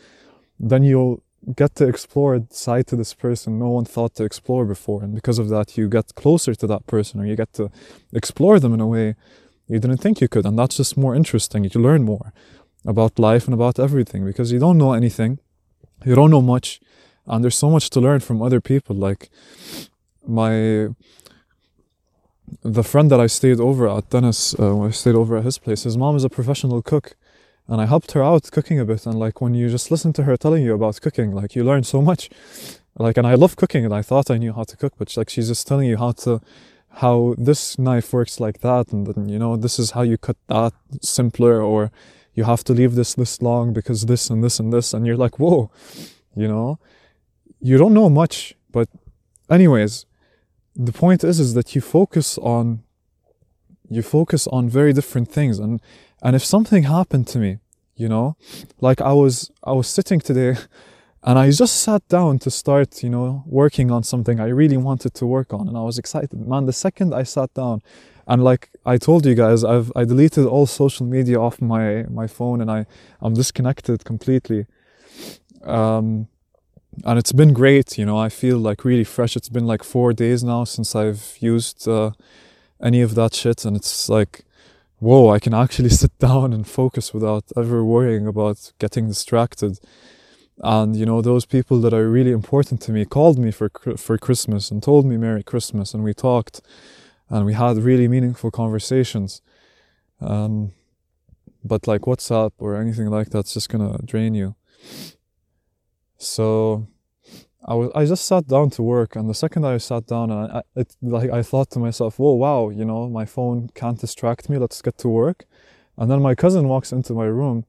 [0.58, 1.22] then you'll
[1.56, 5.02] get to explore a side to this person no one thought to explore before.
[5.02, 7.70] And because of that, you get closer to that person or you get to
[8.12, 9.14] explore them in a way
[9.68, 10.46] you didn't think you could.
[10.46, 11.64] And that's just more interesting.
[11.64, 12.32] You learn more
[12.86, 15.38] about life and about everything because you don't know anything,
[16.04, 16.80] you don't know much,
[17.26, 18.96] and there's so much to learn from other people.
[18.96, 19.30] Like
[20.26, 20.88] my
[22.62, 25.82] the friend that I stayed over at Dennis, uh, I stayed over at his place,
[25.82, 27.14] his mom is a professional cook
[27.68, 29.06] and I helped her out cooking a bit.
[29.06, 31.84] And like when you just listen to her telling you about cooking, like you learn
[31.84, 32.30] so much.
[32.96, 35.30] Like, and I love cooking, and I thought I knew how to cook, but like
[35.30, 36.40] she's just telling you how to,
[36.94, 40.36] how this knife works like that, and then you know this is how you cut
[40.48, 41.92] that simpler, or
[42.34, 45.16] you have to leave this this long because this and this and this, and you're
[45.16, 45.70] like, whoa,
[46.34, 46.80] you know,
[47.60, 48.88] you don't know much, but
[49.48, 50.04] anyways,
[50.74, 52.82] the point is is that you focus on
[53.88, 55.58] you focus on very different things.
[55.58, 55.80] And
[56.22, 57.58] and if something happened to me,
[57.96, 58.36] you know,
[58.80, 60.56] like I was I was sitting today
[61.22, 65.14] and I just sat down to start, you know, working on something I really wanted
[65.14, 66.32] to work on and I was excited.
[66.34, 67.82] Man, the second I sat down
[68.26, 72.26] and like I told you guys, I've I deleted all social media off my my
[72.26, 72.86] phone and I
[73.20, 74.66] I'm disconnected completely.
[75.64, 76.28] Um
[77.04, 79.36] and it's been great, you know, I feel like really fresh.
[79.36, 82.10] It's been like 4 days now since I've used uh,
[82.82, 84.44] any of that shit and it's like
[84.98, 89.78] whoa, I can actually sit down and focus without ever worrying about getting distracted.
[90.60, 94.18] And you know, those people that are really important to me called me for for
[94.18, 96.60] Christmas and told me Merry Christmas, and we talked,
[97.28, 99.40] and we had really meaningful conversations.
[100.20, 100.72] Um,
[101.64, 104.56] but like WhatsApp or anything like that's just gonna drain you.
[106.16, 106.88] So
[107.68, 110.40] I was I just sat down to work, and the second I sat down, and
[110.50, 112.70] I, it like I thought to myself, "Whoa, wow!
[112.70, 114.56] You know, my phone can't distract me.
[114.56, 115.44] Let's get to work."
[115.98, 117.66] And then my cousin walks into my room,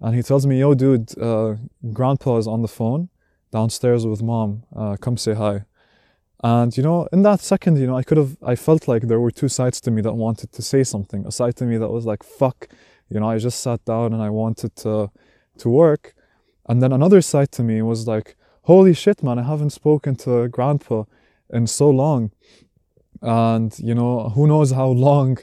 [0.00, 1.56] and he tells me, "Yo, dude, uh,
[1.92, 3.10] Grandpa is on the phone
[3.50, 4.62] downstairs with Mom.
[4.74, 5.64] Uh, come say hi."
[6.42, 9.20] And you know, in that second, you know, I could have, I felt like there
[9.20, 11.26] were two sides to me that wanted to say something.
[11.26, 12.68] A side to me that was like, "Fuck,"
[13.10, 15.10] you know, I just sat down and I wanted to
[15.58, 16.14] to work,
[16.68, 20.48] and then another side to me was like holy shit, man, I haven't spoken to
[20.48, 21.04] grandpa
[21.50, 22.30] in so long.
[23.20, 25.38] And, you know, who knows how long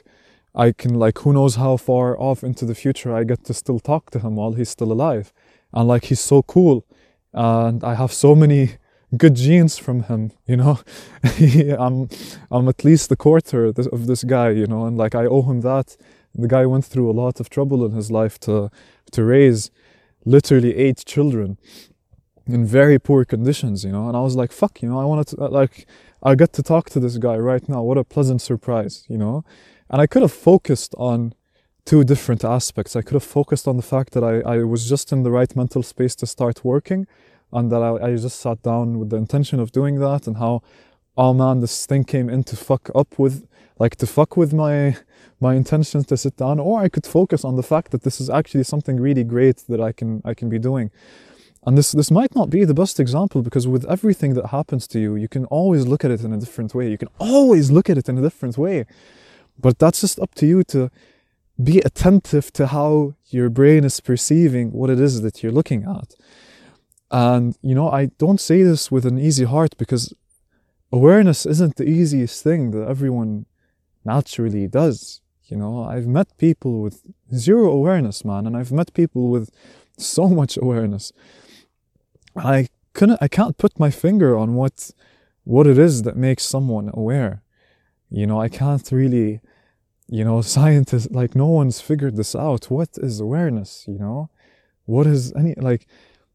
[0.54, 3.78] I can, like, who knows how far off into the future I get to still
[3.78, 5.32] talk to him while he's still alive.
[5.72, 6.84] And, like, he's so cool.
[7.32, 8.76] And I have so many
[9.16, 10.80] good genes from him, you know.
[11.78, 12.08] I'm
[12.50, 15.60] I'm at least a quarter of this guy, you know, and like I owe him
[15.62, 15.96] that.
[16.34, 18.70] The guy went through a lot of trouble in his life to
[19.12, 19.70] to raise
[20.24, 21.58] literally eight children
[22.52, 24.08] in very poor conditions, you know.
[24.08, 25.86] And I was like, fuck, you know, I wanted to uh, like
[26.22, 27.82] I get to talk to this guy right now.
[27.82, 29.44] What a pleasant surprise, you know.
[29.88, 31.34] And I could have focused on
[31.84, 32.94] two different aspects.
[32.94, 35.54] I could have focused on the fact that I, I was just in the right
[35.56, 37.06] mental space to start working
[37.52, 40.62] and that I, I just sat down with the intention of doing that and how
[41.16, 43.46] oh man this thing came in to fuck up with
[43.78, 44.96] like to fuck with my
[45.40, 48.30] my intentions to sit down or I could focus on the fact that this is
[48.30, 50.90] actually something really great that I can I can be doing
[51.66, 54.98] and this this might not be the best example because with everything that happens to
[54.98, 57.90] you you can always look at it in a different way you can always look
[57.90, 58.86] at it in a different way
[59.58, 60.90] but that's just up to you to
[61.62, 66.14] be attentive to how your brain is perceiving what it is that you're looking at
[67.10, 70.14] and, you know, I don't say this with an easy heart because
[70.92, 73.46] awareness isn't the easiest thing that everyone
[74.04, 75.20] naturally does.
[75.44, 77.02] You know, I've met people with
[77.34, 79.50] zero awareness, man, and I've met people with
[79.98, 81.12] so much awareness.
[82.36, 84.90] I couldn't, I can't put my finger on what,
[85.44, 87.42] what it is that makes someone aware.
[88.10, 89.40] You know, I can't really,
[90.08, 92.70] you know, scientists, like, no one's figured this out.
[92.70, 94.30] What is awareness, you know?
[94.86, 95.86] What is any, like,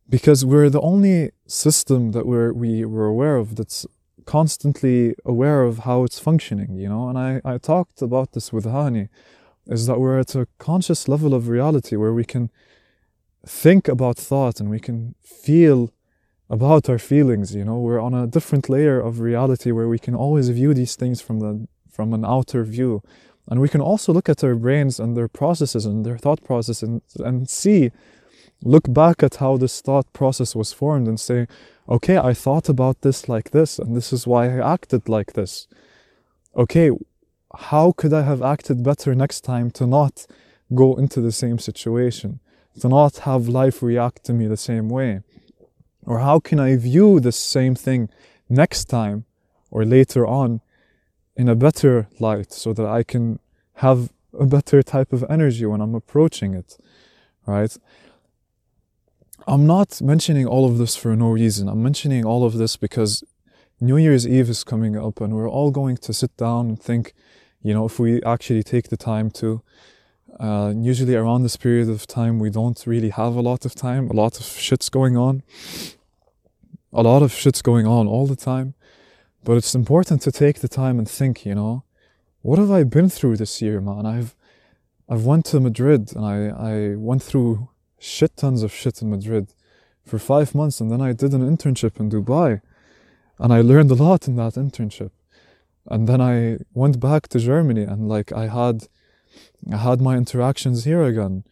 [0.10, 3.86] because we're the only system that we're we were aware of that's
[4.25, 8.65] constantly aware of how it's functioning you know and i i talked about this with
[8.65, 9.08] hani
[9.67, 12.49] is that we're at a conscious level of reality where we can
[13.45, 15.91] think about thought and we can feel
[16.49, 17.79] about our feelings you know?
[17.79, 21.39] We're on a different layer of reality where we can always view these things from
[21.39, 23.01] the from an outer view.
[23.47, 26.84] And we can also look at our brains and their processes and their thought process
[26.84, 27.91] and, and see
[28.63, 31.47] look back at how this thought process was formed and say,
[31.88, 35.67] okay, I thought about this like this, and this is why I acted like this.
[36.55, 36.91] Okay,
[37.67, 40.25] how could I have acted better next time to not
[40.73, 42.39] go into the same situation,
[42.81, 45.21] to not have life react to me the same way?
[46.05, 48.09] Or how can I view the same thing
[48.49, 49.25] next time
[49.71, 50.61] or later on
[51.35, 53.39] in a better light so that I can
[53.75, 56.77] have a better type of energy when I'm approaching it,
[57.45, 57.75] right?
[59.47, 61.67] I'm not mentioning all of this for no reason.
[61.67, 63.23] I'm mentioning all of this because
[63.79, 67.13] New Year's Eve is coming up and we're all going to sit down and think,
[67.61, 69.61] you know, if we actually take the time to.
[70.39, 74.09] Uh, usually around this period of time, we don't really have a lot of time.
[74.09, 75.43] A lot of shit's going on.
[76.91, 78.73] A lot of shit's going on all the time.
[79.43, 81.83] But it's important to take the time and think, you know,
[82.41, 84.05] what have I been through this year, man?
[84.05, 84.35] I've
[85.07, 86.37] I've went to Madrid and I,
[86.73, 87.69] I went through
[87.99, 89.53] shit tons of shit in Madrid
[90.03, 92.61] for five months, and then I did an internship in Dubai,
[93.39, 95.11] and I learned a lot in that internship.
[95.87, 98.87] And then I went back to Germany, and like I had,
[99.71, 101.43] I had my interactions here again,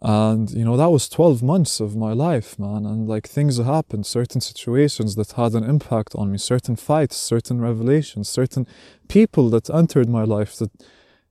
[0.00, 2.86] and you know that was 12 months of my life, man.
[2.86, 7.60] And like things happened, certain situations that had an impact on me, certain fights, certain
[7.60, 8.66] revelations, certain
[9.08, 10.70] people that entered my life that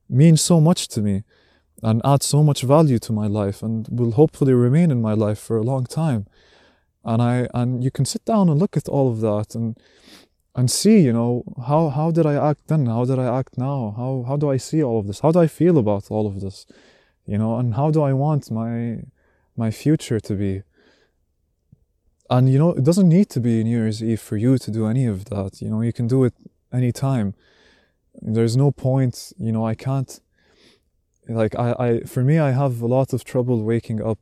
[0.08, 1.24] mean so much to me
[1.82, 5.38] and add so much value to my life and will hopefully remain in my life
[5.38, 6.26] for a long time.
[7.04, 9.78] And I and you can sit down and look at all of that and
[10.58, 12.86] and see, you know, how how did I act then?
[12.86, 13.94] How did I act now?
[13.96, 15.20] How how do I see all of this?
[15.20, 16.66] How do I feel about all of this?
[17.26, 19.04] You know, and how do I want my
[19.56, 20.62] my future to be?
[22.28, 24.86] And you know, it doesn't need to be New Year's Eve for you to do
[24.86, 25.62] any of that.
[25.62, 26.34] You know, you can do it
[26.72, 27.34] anytime.
[28.20, 30.20] There's no point, you know, I can't
[31.28, 34.18] like I, I for me i have a lot of trouble waking up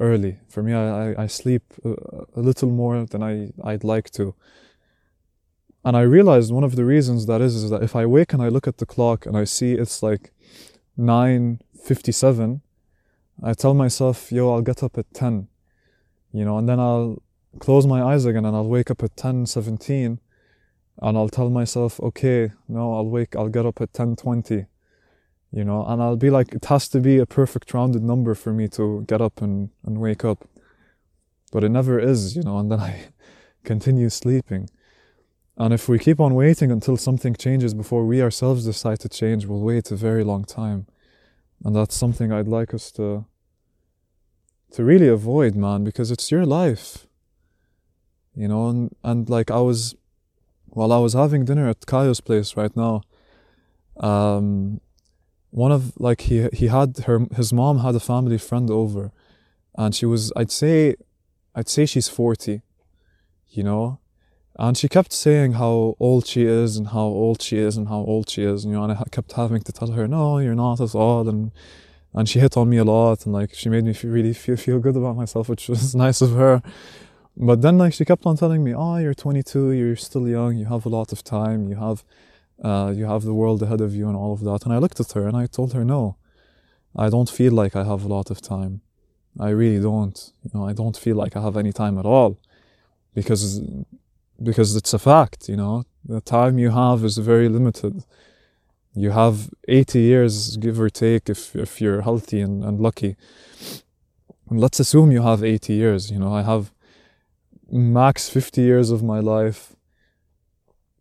[0.00, 1.94] early for me i, I, sleep a,
[2.34, 4.34] a, little more than I, i'd like to
[5.84, 8.42] and i realized one of the reasons that is is that if i wake and
[8.42, 10.32] i look at the clock and i see it's like
[10.98, 12.60] 9.57
[13.42, 15.48] i tell myself yo i'll get up at 10
[16.32, 17.22] you know and then i'll
[17.58, 20.18] close my eyes again and i'll wake up at 10.17
[21.02, 24.66] and i'll tell myself okay no i'll wake i'll get up at 10.20
[25.52, 28.52] you know and i'll be like it has to be a perfect rounded number for
[28.52, 30.48] me to get up and, and wake up.
[31.52, 33.04] But it never is you know and then i
[33.64, 34.68] continue sleeping
[35.56, 39.46] and if we keep on waiting until something changes before we ourselves decide to change
[39.46, 40.86] we'll wait a very long time.
[41.64, 43.24] And that's something i'd like us to
[44.72, 47.06] to really avoid man because it's your life.
[48.34, 49.94] You know and, and like i was
[50.66, 53.02] while i was having dinner at kayo's place right now
[53.98, 54.80] um,
[55.50, 59.12] one of like he he had her his mom had a family friend over.
[59.76, 60.96] And she was I'd say
[61.54, 62.62] I'd say she's 40
[63.50, 64.00] you know
[64.56, 67.98] And she kept saying how old she is and how old she is and how
[67.98, 68.64] old she is.
[68.64, 71.28] And, you know, and I kept having to tell her, no, you're not as old.
[71.28, 71.50] And,
[72.12, 73.26] and she hit on me a lot.
[73.26, 76.20] And like, she made me feel, really feel, feel good about myself, which was nice
[76.20, 76.62] of her.
[77.36, 80.66] But then like, she kept on telling me, oh, you're 22, you're still young, you
[80.66, 82.04] have a lot of time, you have,
[82.62, 84.64] uh, you have the world ahead of you and all of that.
[84.64, 86.16] And I looked at her and I told her, no,
[86.94, 88.82] I don't feel like I have a lot of time.
[89.40, 90.32] I really don't.
[90.44, 92.38] You know, I don't feel like I have any time at all
[93.14, 93.60] because
[94.42, 95.84] because it's a fact, you know.
[96.04, 98.04] The time you have is very limited.
[98.94, 103.16] You have 80 years, give or take, if, if you're healthy and, and lucky.
[104.50, 106.34] And let's assume you have 80 years, you know.
[106.34, 106.72] I have
[107.70, 109.74] max 50 years of my life.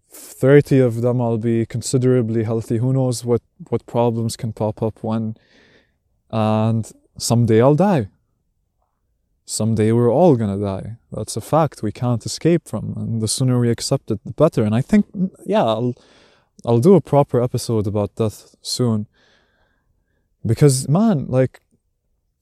[0.10, 2.78] 30 of them I'll be considerably healthy.
[2.78, 5.36] Who knows what, what problems can pop up when.
[6.30, 8.10] And someday I'll die
[9.46, 10.98] someday we're all gonna die.
[11.12, 14.64] That's a fact we can't escape from, and the sooner we accept it, the better.
[14.64, 15.96] And I think, mm, yeah, I'll
[16.66, 19.08] I'll do a proper episode about death soon.
[20.46, 21.62] Because man, like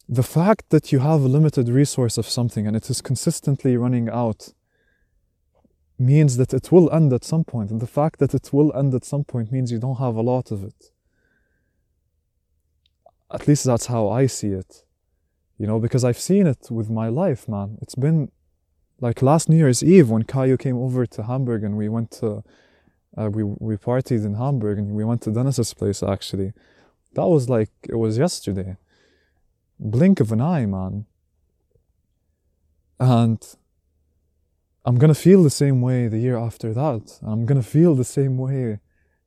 [0.08, 4.10] the fact that you have a limited resource of something and it is consistently running
[4.10, 4.50] out
[5.98, 8.94] means that it will end at some point, and the fact that it will end
[8.94, 10.92] at some point means you don't have a lot of it.
[13.32, 14.84] At least that's how I see it
[15.62, 17.78] you know, because I've seen it with my life, man.
[17.84, 18.32] It's been
[19.00, 22.44] like last New Year's Eve when Caio came over to Hamburg and we went to,
[23.16, 26.54] uh, we, we partied in Hamburg and we went to Dennis's place actually.
[27.14, 28.78] That was like, it was yesterday.
[29.80, 31.06] Blink of an eye, man.
[33.00, 33.40] And
[34.84, 37.20] I'm gonna feel the same way the year after that.
[37.22, 38.80] I'm gonna feel the same way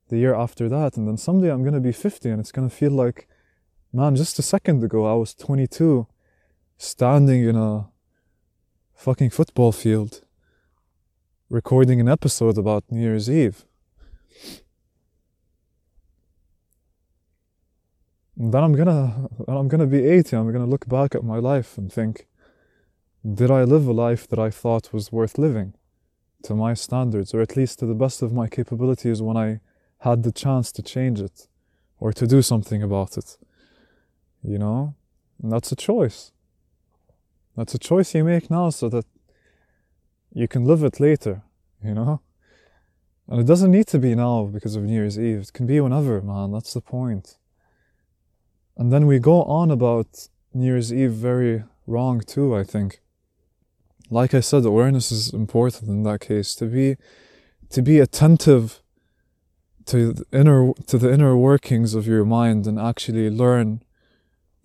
[0.09, 0.97] the year after that.
[0.97, 3.29] And then someday I'm gonna be 50 and it's gonna feel like,
[3.93, 6.07] man, just a second ago I was 22
[6.77, 7.89] standing in a
[8.93, 10.21] fucking football field
[11.49, 13.65] recording an episode about New Year's Eve.
[18.37, 21.77] And then I'm gonna I'm gonna be 80, I'm gonna look back at my life
[21.77, 22.27] and think,
[23.23, 25.73] did I live a life that I thought was worth living
[26.43, 29.61] to my standards, or at least to the best of my capabilities when I
[29.99, 31.47] had the chance to change it
[31.99, 33.37] or to do something about it?
[34.43, 34.95] You know?
[35.41, 36.31] And that's a choice.
[37.55, 39.05] That's a choice you make now so that
[40.33, 41.43] you can live it later,
[41.83, 42.21] you know?
[43.27, 45.39] And it doesn't need to be now because of New Year's Eve.
[45.39, 46.51] It can be whenever, man.
[46.51, 47.37] That's the point.
[48.77, 53.01] And then we go on about New Year's Eve very wrong too, I think.
[54.09, 56.53] Like I said, awareness is important in that case.
[56.55, 56.97] To be
[57.69, 58.81] to be attentive
[59.85, 63.81] to the inner to the inner workings of your mind and actually learn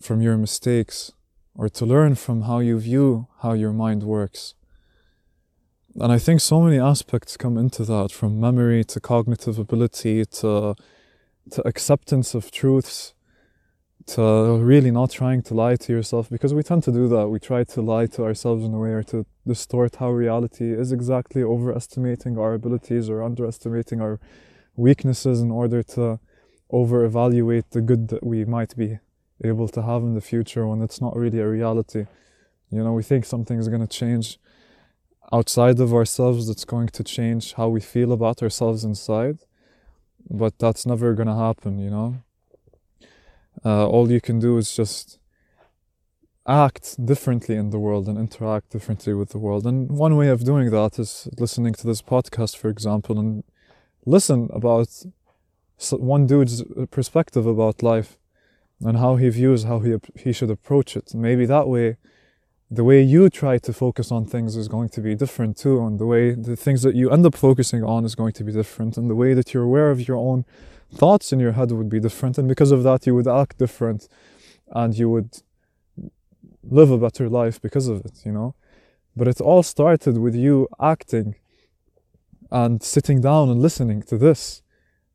[0.00, 1.12] from your mistakes
[1.60, 4.54] or to learn from how you view how your mind works.
[5.94, 10.74] And I think so many aspects come into that from memory to cognitive ability to,
[11.50, 13.12] to acceptance of truths
[14.06, 17.28] to really not trying to lie to yourself because we tend to do that.
[17.28, 20.92] We try to lie to ourselves in a way or to distort how reality is
[20.92, 24.18] exactly overestimating our abilities or underestimating our
[24.76, 26.20] weaknesses in order to
[26.70, 28.98] over evaluate the good that we might be
[29.44, 32.06] able to have in the future when it's not really a reality.
[32.70, 34.38] You know, we think something is going to change
[35.32, 39.38] outside of ourselves, that's going to change how we feel about ourselves inside,
[40.28, 42.22] but that's never going to happen, you know.
[43.64, 45.18] Uh, all you can do is just
[46.46, 49.66] act differently in the world and interact differently with the world.
[49.66, 53.44] And one way of doing that is listening to this podcast, for example, and
[54.06, 54.88] listen about
[55.92, 58.18] one dude's perspective about life
[58.84, 61.14] and how he views how he, he should approach it.
[61.14, 61.96] Maybe that way,
[62.70, 65.98] the way you try to focus on things is going to be different too, and
[65.98, 68.96] the way the things that you end up focusing on is going to be different,
[68.96, 70.44] and the way that you're aware of your own
[70.92, 74.08] thoughts in your head would be different, and because of that, you would act different,
[74.72, 75.42] and you would
[76.62, 78.54] live a better life because of it, you know.
[79.16, 81.34] But it all started with you acting
[82.50, 84.62] and sitting down and listening to this.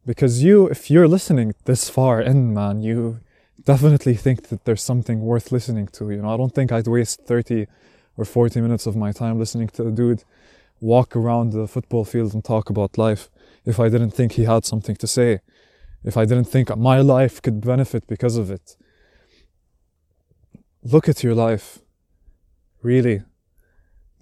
[0.05, 3.21] Because you, if you're listening this far in, man, you
[3.65, 6.11] definitely think that there's something worth listening to.
[6.11, 7.67] You know, I don't think I'd waste 30
[8.17, 10.23] or 40 minutes of my time listening to a dude
[10.79, 13.29] walk around the football field and talk about life
[13.65, 15.39] if I didn't think he had something to say,
[16.03, 18.77] if I didn't think my life could benefit because of it.
[20.83, 21.79] Look at your life.
[22.83, 23.23] Really.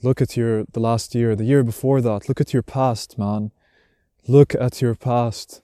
[0.02, 2.30] Look at your the last year, the year before that.
[2.30, 3.52] Look at your past, man.
[4.28, 5.62] Look at your past.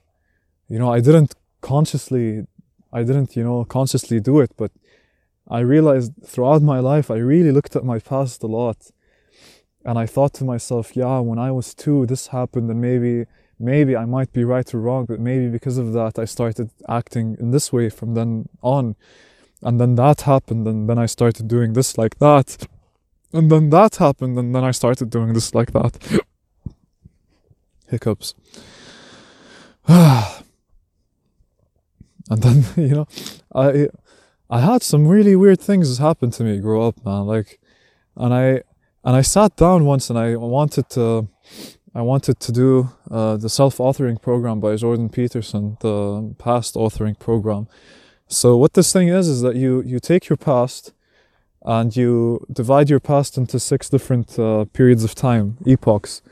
[0.68, 2.46] You know, I didn't consciously
[2.92, 4.72] I didn't, you know, consciously do it, but
[5.48, 8.90] I realized throughout my life, I really looked at my past a lot.
[9.82, 13.24] and I thought to myself, yeah, when I was two, this happened, and maybe
[13.58, 17.36] maybe I might be right or wrong, but maybe because of that, I started acting
[17.40, 18.96] in this way from then on.
[19.62, 22.66] And then that happened, and then I started doing this like that.
[23.32, 25.94] And then that happened, and then I started doing this like that.
[27.90, 28.34] Hiccups.
[32.42, 33.08] and then, you know,
[33.54, 33.88] I
[34.48, 37.26] I had some really weird things happen to me grow up, man.
[37.26, 37.60] Like
[38.16, 38.62] and I
[39.04, 41.28] and I sat down once and I wanted to
[41.94, 47.66] I wanted to do uh, the self-authoring program by Jordan Peterson, the past authoring program.
[48.28, 50.92] So what this thing is is that you you take your past
[51.62, 56.22] and you divide your past into six different uh, periods of time, epochs.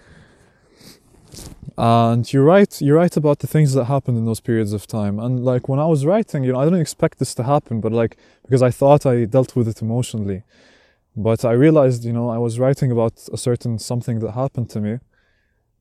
[1.80, 5.20] And you write you write about the things that happened in those periods of time.
[5.20, 7.92] And like when I was writing, you know, I didn't expect this to happen, but
[7.92, 10.42] like because I thought I dealt with it emotionally.
[11.16, 14.80] But I realized, you know, I was writing about a certain something that happened to
[14.80, 14.98] me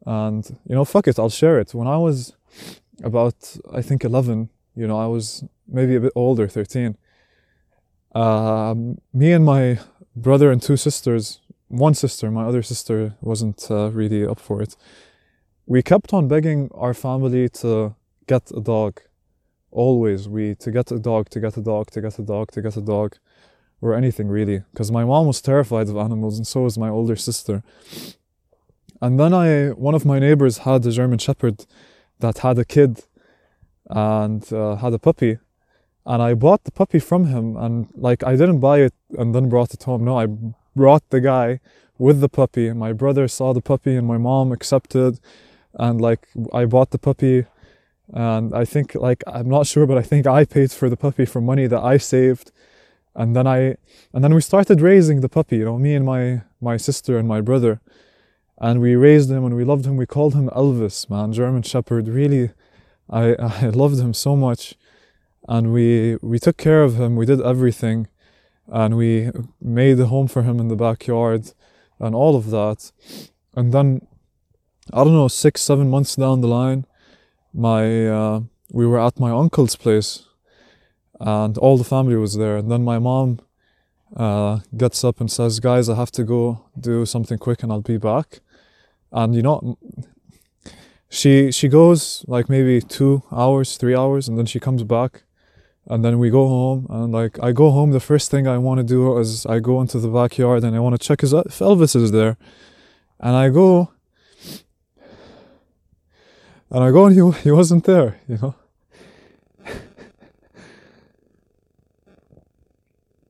[0.07, 2.33] and you know fuck it i'll share it when i was
[3.03, 6.97] about i think 11 you know i was maybe a bit older 13
[8.15, 9.79] um, me and my
[10.15, 14.75] brother and two sisters one sister my other sister wasn't uh, really up for it
[15.67, 17.95] we kept on begging our family to
[18.27, 19.01] get a dog
[19.69, 22.61] always we to get a dog to get a dog to get a dog to
[22.61, 23.17] get a dog
[23.81, 27.15] or anything really because my mom was terrified of animals and so was my older
[27.15, 27.63] sister
[29.01, 31.65] and then I, one of my neighbors had a German Shepherd
[32.19, 33.03] that had a kid
[33.89, 35.37] and uh, had a puppy.
[36.05, 39.49] And I bought the puppy from him, and like I didn't buy it and then
[39.49, 40.05] brought it home.
[40.05, 40.27] No, I
[40.75, 41.59] brought the guy
[41.97, 42.71] with the puppy.
[42.71, 45.19] My brother saw the puppy, and my mom accepted.
[45.73, 47.45] And like I bought the puppy,
[48.13, 51.25] and I think like I'm not sure, but I think I paid for the puppy
[51.25, 52.51] from money that I saved.
[53.15, 53.77] And then I,
[54.13, 55.57] and then we started raising the puppy.
[55.57, 57.81] You know, me and my my sister and my brother
[58.59, 59.97] and we raised him and we loved him.
[59.97, 62.07] We called him Elvis, man, German Shepherd.
[62.07, 62.51] Really,
[63.09, 64.75] I I loved him so much,
[65.47, 67.15] and we we took care of him.
[67.15, 68.07] We did everything,
[68.67, 71.51] and we made a home for him in the backyard,
[71.99, 72.91] and all of that.
[73.55, 74.07] And then,
[74.93, 76.85] I don't know, six seven months down the line,
[77.53, 80.25] my uh, we were at my uncle's place,
[81.19, 82.57] and all the family was there.
[82.57, 83.39] And then my mom
[84.15, 87.81] uh, gets up and says, "Guys, I have to go do something quick, and I'll
[87.81, 88.41] be back."
[89.11, 89.77] and you know
[91.09, 95.23] she she goes like maybe two hours three hours and then she comes back
[95.87, 98.77] and then we go home and like i go home the first thing i want
[98.77, 101.95] to do is i go into the backyard and i want to check if elvis
[101.95, 102.37] is there
[103.19, 103.89] and i go
[106.69, 108.55] and i go and he, he wasn't there you know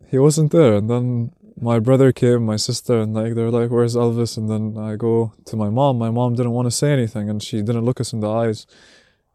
[0.09, 3.95] he wasn't there and then my brother came, my sister, and like they're like, "Where's
[3.95, 5.97] Elvis?" And then I go to my mom.
[5.97, 8.67] My mom didn't want to say anything, and she didn't look us in the eyes.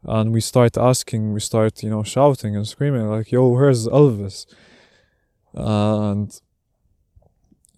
[0.05, 4.45] And we start asking, we start, you know, shouting and screaming like, "Yo, where's Elvis?"
[5.53, 6.29] And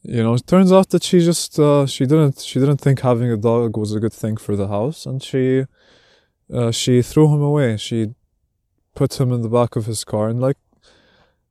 [0.03, 3.31] you know, it turns out that she just uh, she didn't she didn't think having
[3.31, 5.65] a dog was a good thing for the house, and she
[6.53, 7.77] uh, she threw him away.
[7.77, 8.13] She
[8.93, 10.57] put him in the back of his car and like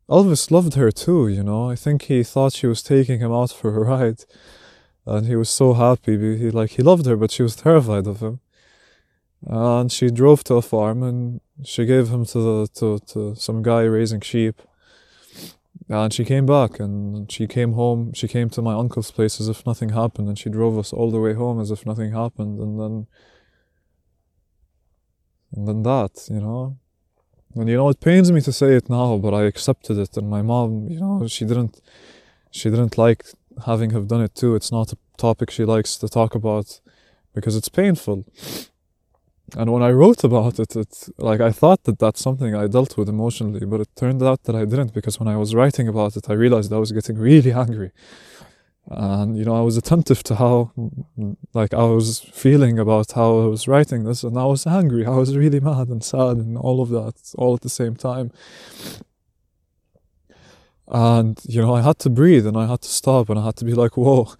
[0.08, 1.70] Elvis loved her too, you know.
[1.70, 4.24] I think he thought she was taking him out for a ride.
[5.06, 6.16] And he was so happy.
[6.38, 8.40] He like he loved her, but she was terrified of him.
[9.46, 13.62] And she drove to a farm and she gave him to the to, to some
[13.62, 14.62] guy raising sheep.
[15.88, 18.12] And she came back and she came home.
[18.14, 21.10] She came to my uncle's place as if nothing happened, and she drove us all
[21.10, 22.58] the way home as if nothing happened.
[22.58, 23.06] And then,
[25.54, 26.76] and then that, you know.
[27.54, 30.16] And you know, it pains me to say it now, but I accepted it.
[30.16, 31.80] And my mom, you know, she didn't,
[32.50, 33.24] she didn't like
[33.64, 34.56] having have done it too.
[34.56, 36.80] It's not a topic she likes to talk about
[37.32, 38.24] because it's painful.
[39.56, 42.96] And when I wrote about it, it like I thought that that's something I dealt
[42.96, 46.16] with emotionally, but it turned out that I didn't because when I was writing about
[46.16, 47.92] it, I realized I was getting really angry
[48.90, 50.70] and you know i was attentive to how
[51.54, 55.06] like i was feeling about how i was writing this and i was angry.
[55.06, 58.30] I was really mad and sad and all of that all at the same time.
[60.86, 63.56] And you know i had to breathe and i had to stop and i had
[63.56, 64.34] to be like whoa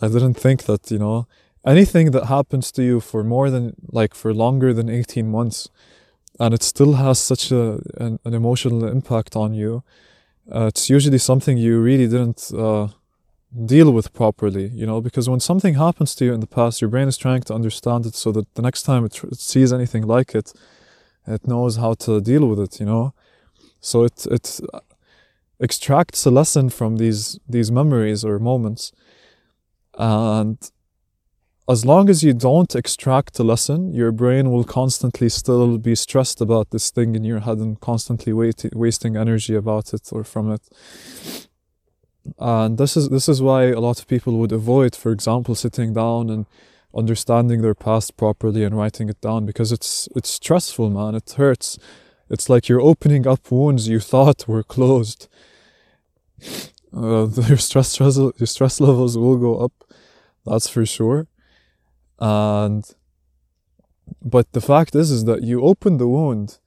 [0.00, 1.26] i didn't think that you know
[1.66, 5.68] anything that happens to you for more than like for longer than 18 months
[6.38, 9.82] and it still has such a an, an emotional impact on you
[10.54, 12.88] uh, it's usually something you really didn't uh,
[13.66, 16.90] deal with properly, you know, because when something happens to you in the past, your
[16.90, 19.72] brain is trying to understand it so that the next time it, tr- it sees
[19.72, 20.52] anything like it,
[21.26, 23.14] it knows how to deal with it, you know.
[23.80, 24.60] So it it
[25.60, 28.92] extracts a lesson from these these memories or moments,
[29.98, 30.58] And
[31.68, 36.40] as long as you don't extract the lesson, your brain will constantly still be stressed
[36.40, 40.50] about this thing in your head and constantly wait, wasting energy about it or from
[40.50, 40.62] it.
[42.38, 45.94] And this is this is why a lot of people would avoid, for example, sitting
[45.94, 46.46] down and
[46.94, 51.14] understanding their past properly and writing it down because it's it's stressful, man.
[51.14, 51.78] It hurts.
[52.28, 55.28] It's like you're opening up wounds you thought were closed.
[56.94, 59.72] Uh, your stress your stress levels will go up,
[60.44, 61.26] that's for sure.
[62.18, 62.84] And
[64.22, 66.58] but the fact is, is that you opened the wound,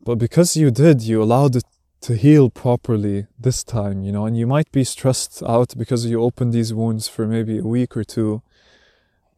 [0.00, 1.64] but because you did, you allowed it
[2.00, 4.26] to heal properly this time, you know.
[4.26, 7.96] And you might be stressed out because you opened these wounds for maybe a week
[7.96, 8.42] or two,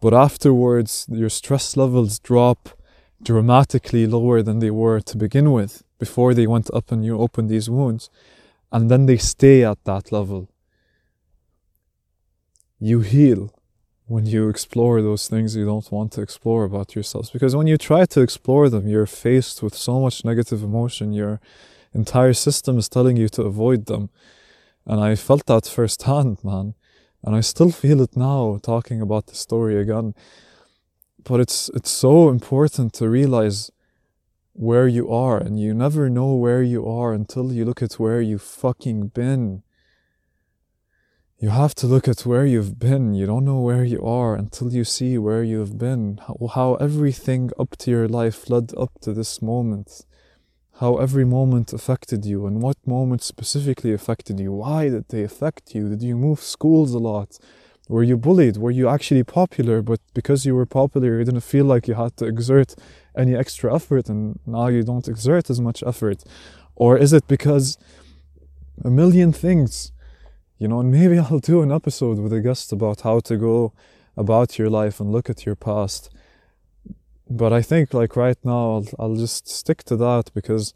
[0.01, 2.71] but afterwards your stress levels drop
[3.23, 7.49] dramatically lower than they were to begin with before they went up and you opened
[7.49, 8.11] these wounds.
[8.71, 10.49] And then they stay at that level.
[12.79, 13.53] You heal
[14.07, 17.31] when you explore those things you don't want to explore about yourselves.
[17.31, 21.13] Because when you try to explore them, you're faced with so much negative emotion.
[21.13, 21.41] Your
[21.95, 24.11] entire system is telling you to avoid them.
[24.87, 26.75] And I felt that firsthand, man.
[27.23, 30.15] And I still feel it now talking about the story again.
[31.25, 33.71] But it's it's so important to realize
[34.53, 38.21] where you are and you never know where you are until you look at where
[38.21, 39.63] you've fucking been.
[41.39, 43.15] You have to look at where you've been.
[43.15, 46.19] You don't know where you are until you see where you've been.
[46.27, 50.05] How, how everything up to your life led up to this moment
[50.81, 55.75] how every moment affected you and what moments specifically affected you why did they affect
[55.75, 57.39] you did you move schools a lot
[57.89, 58.59] were you bullied?
[58.59, 62.17] Were you actually popular, but because you were popular, you didn't feel like you had
[62.19, 62.75] to exert
[63.17, 66.23] any extra effort and now you don't exert as much effort?
[66.77, 67.79] Or is it because
[68.85, 69.91] a million things,
[70.59, 73.73] you know, and maybe I'll do an episode with a guest about how to go
[74.19, 76.11] about your life and look at your past.
[77.31, 80.73] But I think like right now I'll, I'll just stick to that because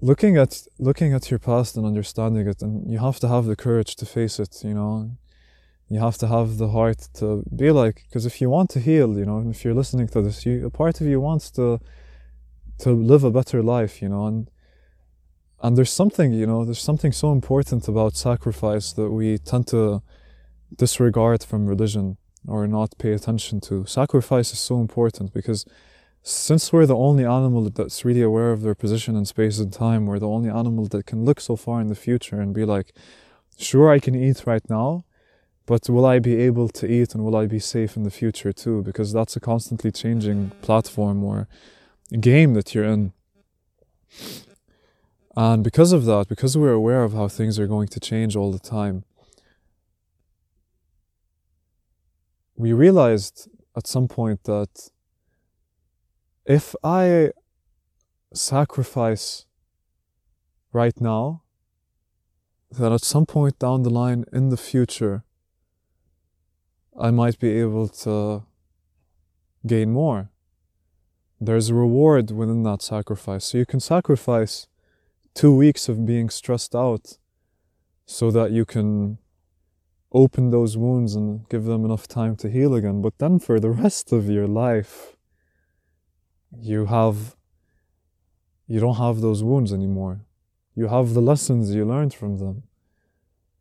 [0.00, 3.56] looking at looking at your past and understanding it and you have to have the
[3.56, 5.10] courage to face it, you know?
[5.88, 9.16] You have to have the heart to be like because if you want to heal
[9.16, 11.80] you know if you're listening to this you a part of you wants to
[12.78, 14.26] to live a better life you know?
[14.26, 14.50] And
[15.62, 20.02] and there's something you know there's something so important about sacrifice that we tend to
[20.76, 22.16] disregard from religion
[22.48, 25.64] or not pay attention to sacrifice is so important because
[26.22, 30.06] since we're the only animal that's really aware of their position in space and time
[30.06, 32.92] we're the only animal that can look so far in the future and be like
[33.58, 35.04] sure i can eat right now
[35.66, 38.52] but will I be able to eat and will I be safe in the future
[38.52, 38.82] too?
[38.82, 41.48] Because that's a constantly changing platform or
[42.20, 43.12] game that you're in.
[45.36, 48.52] And because of that, because we're aware of how things are going to change all
[48.52, 49.04] the time,
[52.56, 54.90] we realized at some point that
[56.46, 57.32] if I
[58.32, 59.46] sacrifice
[60.72, 61.42] right now,
[62.70, 65.24] then at some point down the line in the future,
[66.98, 68.44] I might be able to
[69.66, 70.30] gain more.
[71.40, 73.44] There's a reward within that sacrifice.
[73.44, 74.66] So you can sacrifice
[75.34, 77.18] two weeks of being stressed out
[78.06, 79.18] so that you can
[80.22, 83.02] open those wounds and give them enough time to heal again.
[83.02, 85.16] But then for the rest of your life,
[86.58, 87.36] you have,
[88.66, 90.20] you don't have those wounds anymore.
[90.74, 92.64] You have the lessons you learned from them,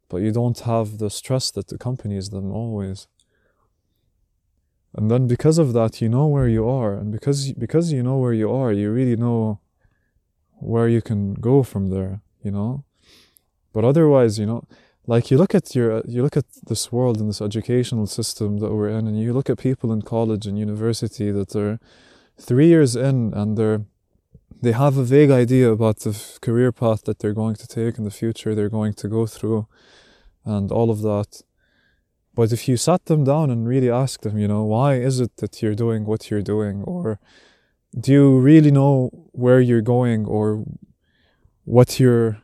[0.10, 3.08] but you don't have the stress that accompanies them always
[4.96, 8.18] and then because of that you know where you are and because because you know
[8.18, 9.60] where you are you really know
[10.54, 12.86] where you can go from there you know
[13.74, 14.64] but otherwise you know
[15.08, 18.74] like you look at your you look at this world and this educational system that
[18.74, 21.80] we're in and you look at people in college and university that are
[22.38, 23.86] 3 years in and they're
[24.62, 28.04] they have a vague idea about the career path that they're going to take in
[28.04, 29.68] the future they're going to go through
[30.46, 31.44] and all of that
[32.36, 35.38] but if you sat them down and really asked them, you know, why is it
[35.38, 36.84] that you're doing what you're doing?
[36.84, 37.18] Or
[37.98, 40.66] do you really know where you're going or
[41.64, 42.42] what you're,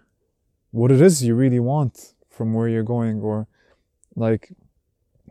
[0.72, 3.22] what it is you really want from where you're going?
[3.22, 3.48] Or
[4.16, 4.52] like,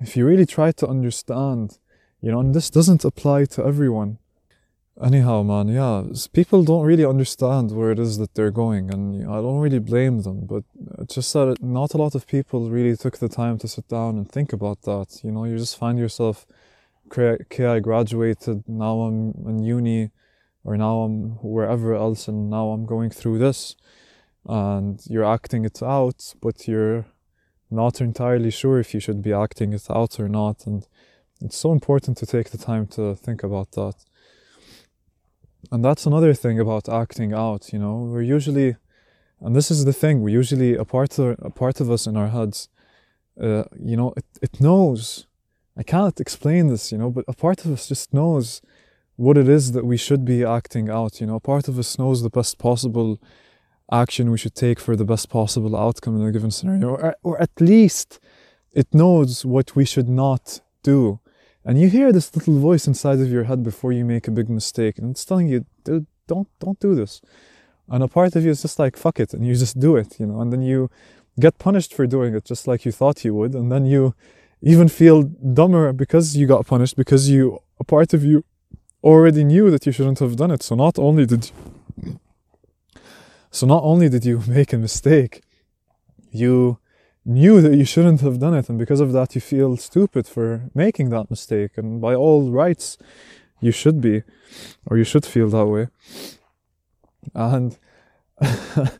[0.00, 1.78] if you really try to understand,
[2.20, 4.18] you know, and this doesn't apply to everyone,
[5.02, 9.38] anyhow, man, yeah, people don't really understand where it is that they're going, and I
[9.44, 10.46] don't really blame them.
[10.52, 10.62] But
[11.08, 14.30] just that not a lot of people really took the time to sit down and
[14.30, 15.08] think about that.
[15.24, 16.46] You know, you just find yourself,
[17.08, 20.10] okay, I graduated, now I'm in uni,
[20.62, 23.74] or now I'm wherever else, and now I'm going through this,
[24.50, 27.06] and you're acting it out, but you're
[27.70, 30.66] not entirely sure if you should be acting it out or not.
[30.66, 30.88] And
[31.40, 33.94] it's so important to take the time to think about that.
[35.70, 38.74] And that's another thing about acting out, you know, we're usually,
[39.40, 42.16] and this is the thing, we usually, a part of, a part of us in
[42.16, 42.68] our heads,
[43.40, 45.28] uh, you know, it, it knows,
[45.76, 48.62] I can't explain this, you know, but a part of us just knows
[49.14, 52.00] what it is that we should be acting out, you know, a part of us
[52.00, 53.20] knows the best possible
[53.90, 57.40] action we should take for the best possible outcome in a given scenario, or, or
[57.40, 58.20] at least
[58.72, 61.20] it knows what we should not do.
[61.64, 64.48] And you hear this little voice inside of your head before you make a big
[64.48, 67.20] mistake, and it's telling you, dude, don't don't do this.
[67.88, 70.18] And a part of you is just like, fuck it, and you just do it,
[70.20, 70.90] you know, and then you
[71.38, 74.14] get punished for doing it just like you thought you would, and then you
[74.62, 78.44] even feel dumber because you got punished because you a part of you
[79.02, 80.62] already knew that you shouldn't have done it.
[80.62, 81.50] So not only did
[82.02, 82.20] you,
[83.50, 85.42] so not only did you make a mistake,
[86.30, 86.78] you
[87.24, 90.70] knew that you shouldn't have done it, and because of that, you feel stupid for
[90.74, 91.72] making that mistake.
[91.76, 92.98] And by all rights,
[93.60, 94.22] you should be,
[94.86, 95.88] or you should feel that way.
[97.34, 97.78] And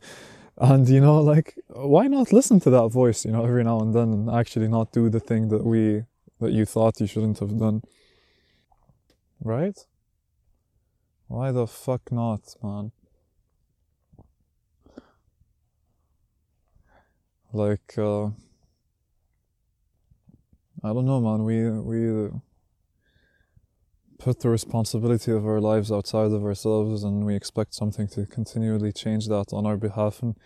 [0.57, 3.93] and you know, like, why not listen to that voice, you know, every now and
[3.95, 6.03] then, and actually not do the thing that we
[6.39, 7.81] that you thought you shouldn't have done,
[9.43, 9.77] right?
[11.27, 12.91] Why the fuck not, man?
[17.53, 18.27] Like, uh,
[20.83, 21.43] I don't know, man.
[21.43, 22.29] We we
[24.17, 28.93] put the responsibility of our lives outside of ourselves, and we expect something to continually
[28.93, 30.21] change that on our behalf.
[30.21, 30.37] And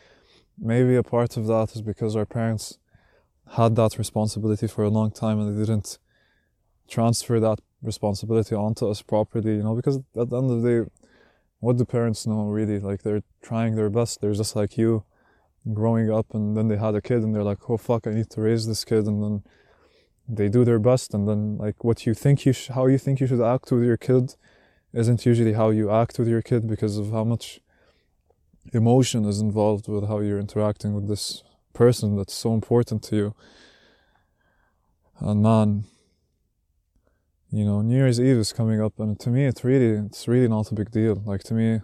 [0.57, 2.79] maybe a part of that is because our parents
[3.51, 5.99] had that responsibility for a long time, and they didn't
[6.87, 9.57] transfer that responsibility onto us properly.
[9.57, 10.89] You know, because at the end of the day,
[11.59, 12.79] what do parents know really?
[12.79, 14.21] Like they're trying their best.
[14.21, 15.03] They're just like you
[15.73, 18.29] growing up and then they had a kid and they're like oh fuck i need
[18.29, 19.43] to raise this kid and then
[20.27, 23.19] they do their best and then like what you think you sh- how you think
[23.19, 24.35] you should act with your kid
[24.93, 27.59] isn't usually how you act with your kid because of how much
[28.73, 31.43] emotion is involved with how you're interacting with this
[31.73, 33.35] person that's so important to you.
[35.19, 35.85] And man
[37.51, 40.47] you know new year's eve is coming up and to me it's really it's really
[40.47, 41.21] not a big deal.
[41.25, 41.81] Like to me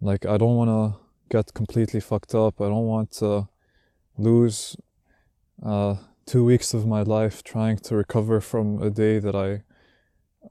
[0.00, 2.60] like i don't want to get completely fucked up.
[2.60, 3.48] I don't want to
[4.16, 4.76] lose
[5.64, 5.96] uh,
[6.26, 9.62] two weeks of my life trying to recover from a day that I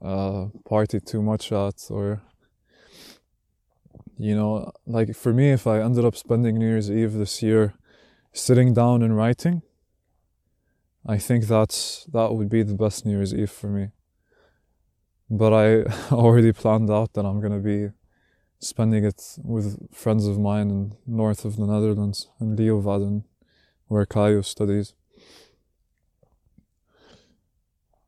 [0.04, 2.22] uh, partied too much at, or
[4.18, 7.74] you know, like for me, if I ended up spending New Year's Eve this year
[8.32, 9.62] sitting down and writing,
[11.06, 13.90] I think that's that would be the best New Year's Eve for me.
[15.28, 17.90] But I already planned out that I'm gonna be
[18.58, 23.24] spending it with friends of mine in north of the Netherlands in Leeuwarden,
[23.88, 24.94] where Kayo studies.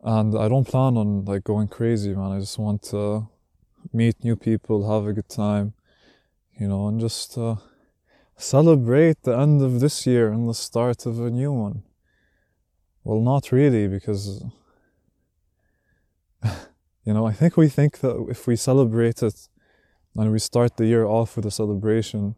[0.03, 2.33] And I don't plan on like going crazy, man.
[2.33, 3.29] I just want to
[3.93, 5.75] meet new people, have a good time,
[6.59, 7.57] you know, and just uh,
[8.37, 11.83] celebrate the end of this year and the start of a new one.
[13.05, 14.45] Well, not really, because
[17.05, 19.49] you know, I think we think that if we celebrate it
[20.17, 22.35] and we start the year off with a celebration,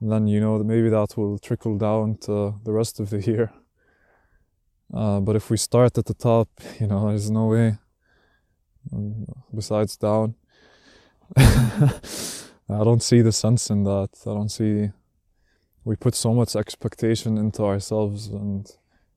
[0.00, 3.52] then you know that maybe that will trickle down to the rest of the year.
[4.92, 6.48] Uh, but if we start at the top,
[6.78, 7.78] you know, there's no way.
[8.92, 10.34] Um, besides down,
[11.36, 11.90] I
[12.68, 14.10] don't see the sense in that.
[14.26, 14.90] I don't see.
[15.84, 18.70] We put so much expectation into ourselves, and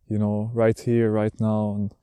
[0.08, 1.94] you know, right here, right now, and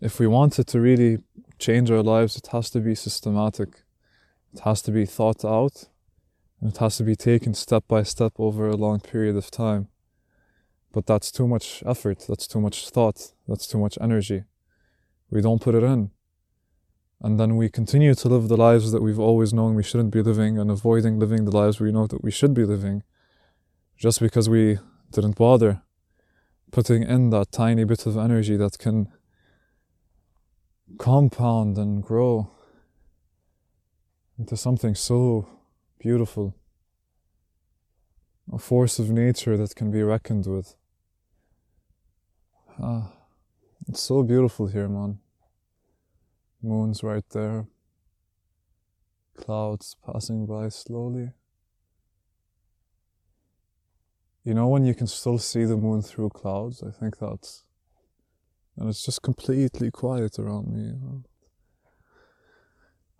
[0.00, 1.18] if we wanted to really
[1.60, 3.82] change our lives, it has to be systematic.
[4.52, 5.88] It has to be thought out.
[6.60, 9.88] And it has to be taken step by step over a long period of time.
[10.92, 12.24] But that's too much effort.
[12.28, 13.32] That's too much thought.
[13.46, 14.44] That's too much energy.
[15.30, 16.10] We don't put it in.
[17.22, 20.22] And then we continue to live the lives that we've always known we shouldn't be
[20.22, 23.02] living and avoiding living the lives we know that we should be living
[23.98, 24.78] just because we
[25.12, 25.82] didn't bother
[26.70, 29.08] putting in that tiny bit of energy that can
[30.98, 32.50] compound and grow
[34.38, 35.48] into something so
[35.98, 36.54] beautiful.
[38.52, 40.74] A force of nature that can be reckoned with.
[42.82, 43.12] Ah,
[43.88, 45.18] it's so beautiful here, man.
[46.62, 47.66] Moon's right there.
[49.36, 51.30] Clouds passing by slowly.
[54.42, 56.82] You know when you can still see the moon through clouds?
[56.82, 57.64] I think that's
[58.80, 60.94] and it's just completely quiet around me.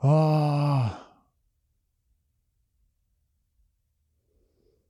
[0.02, 1.09] Ah,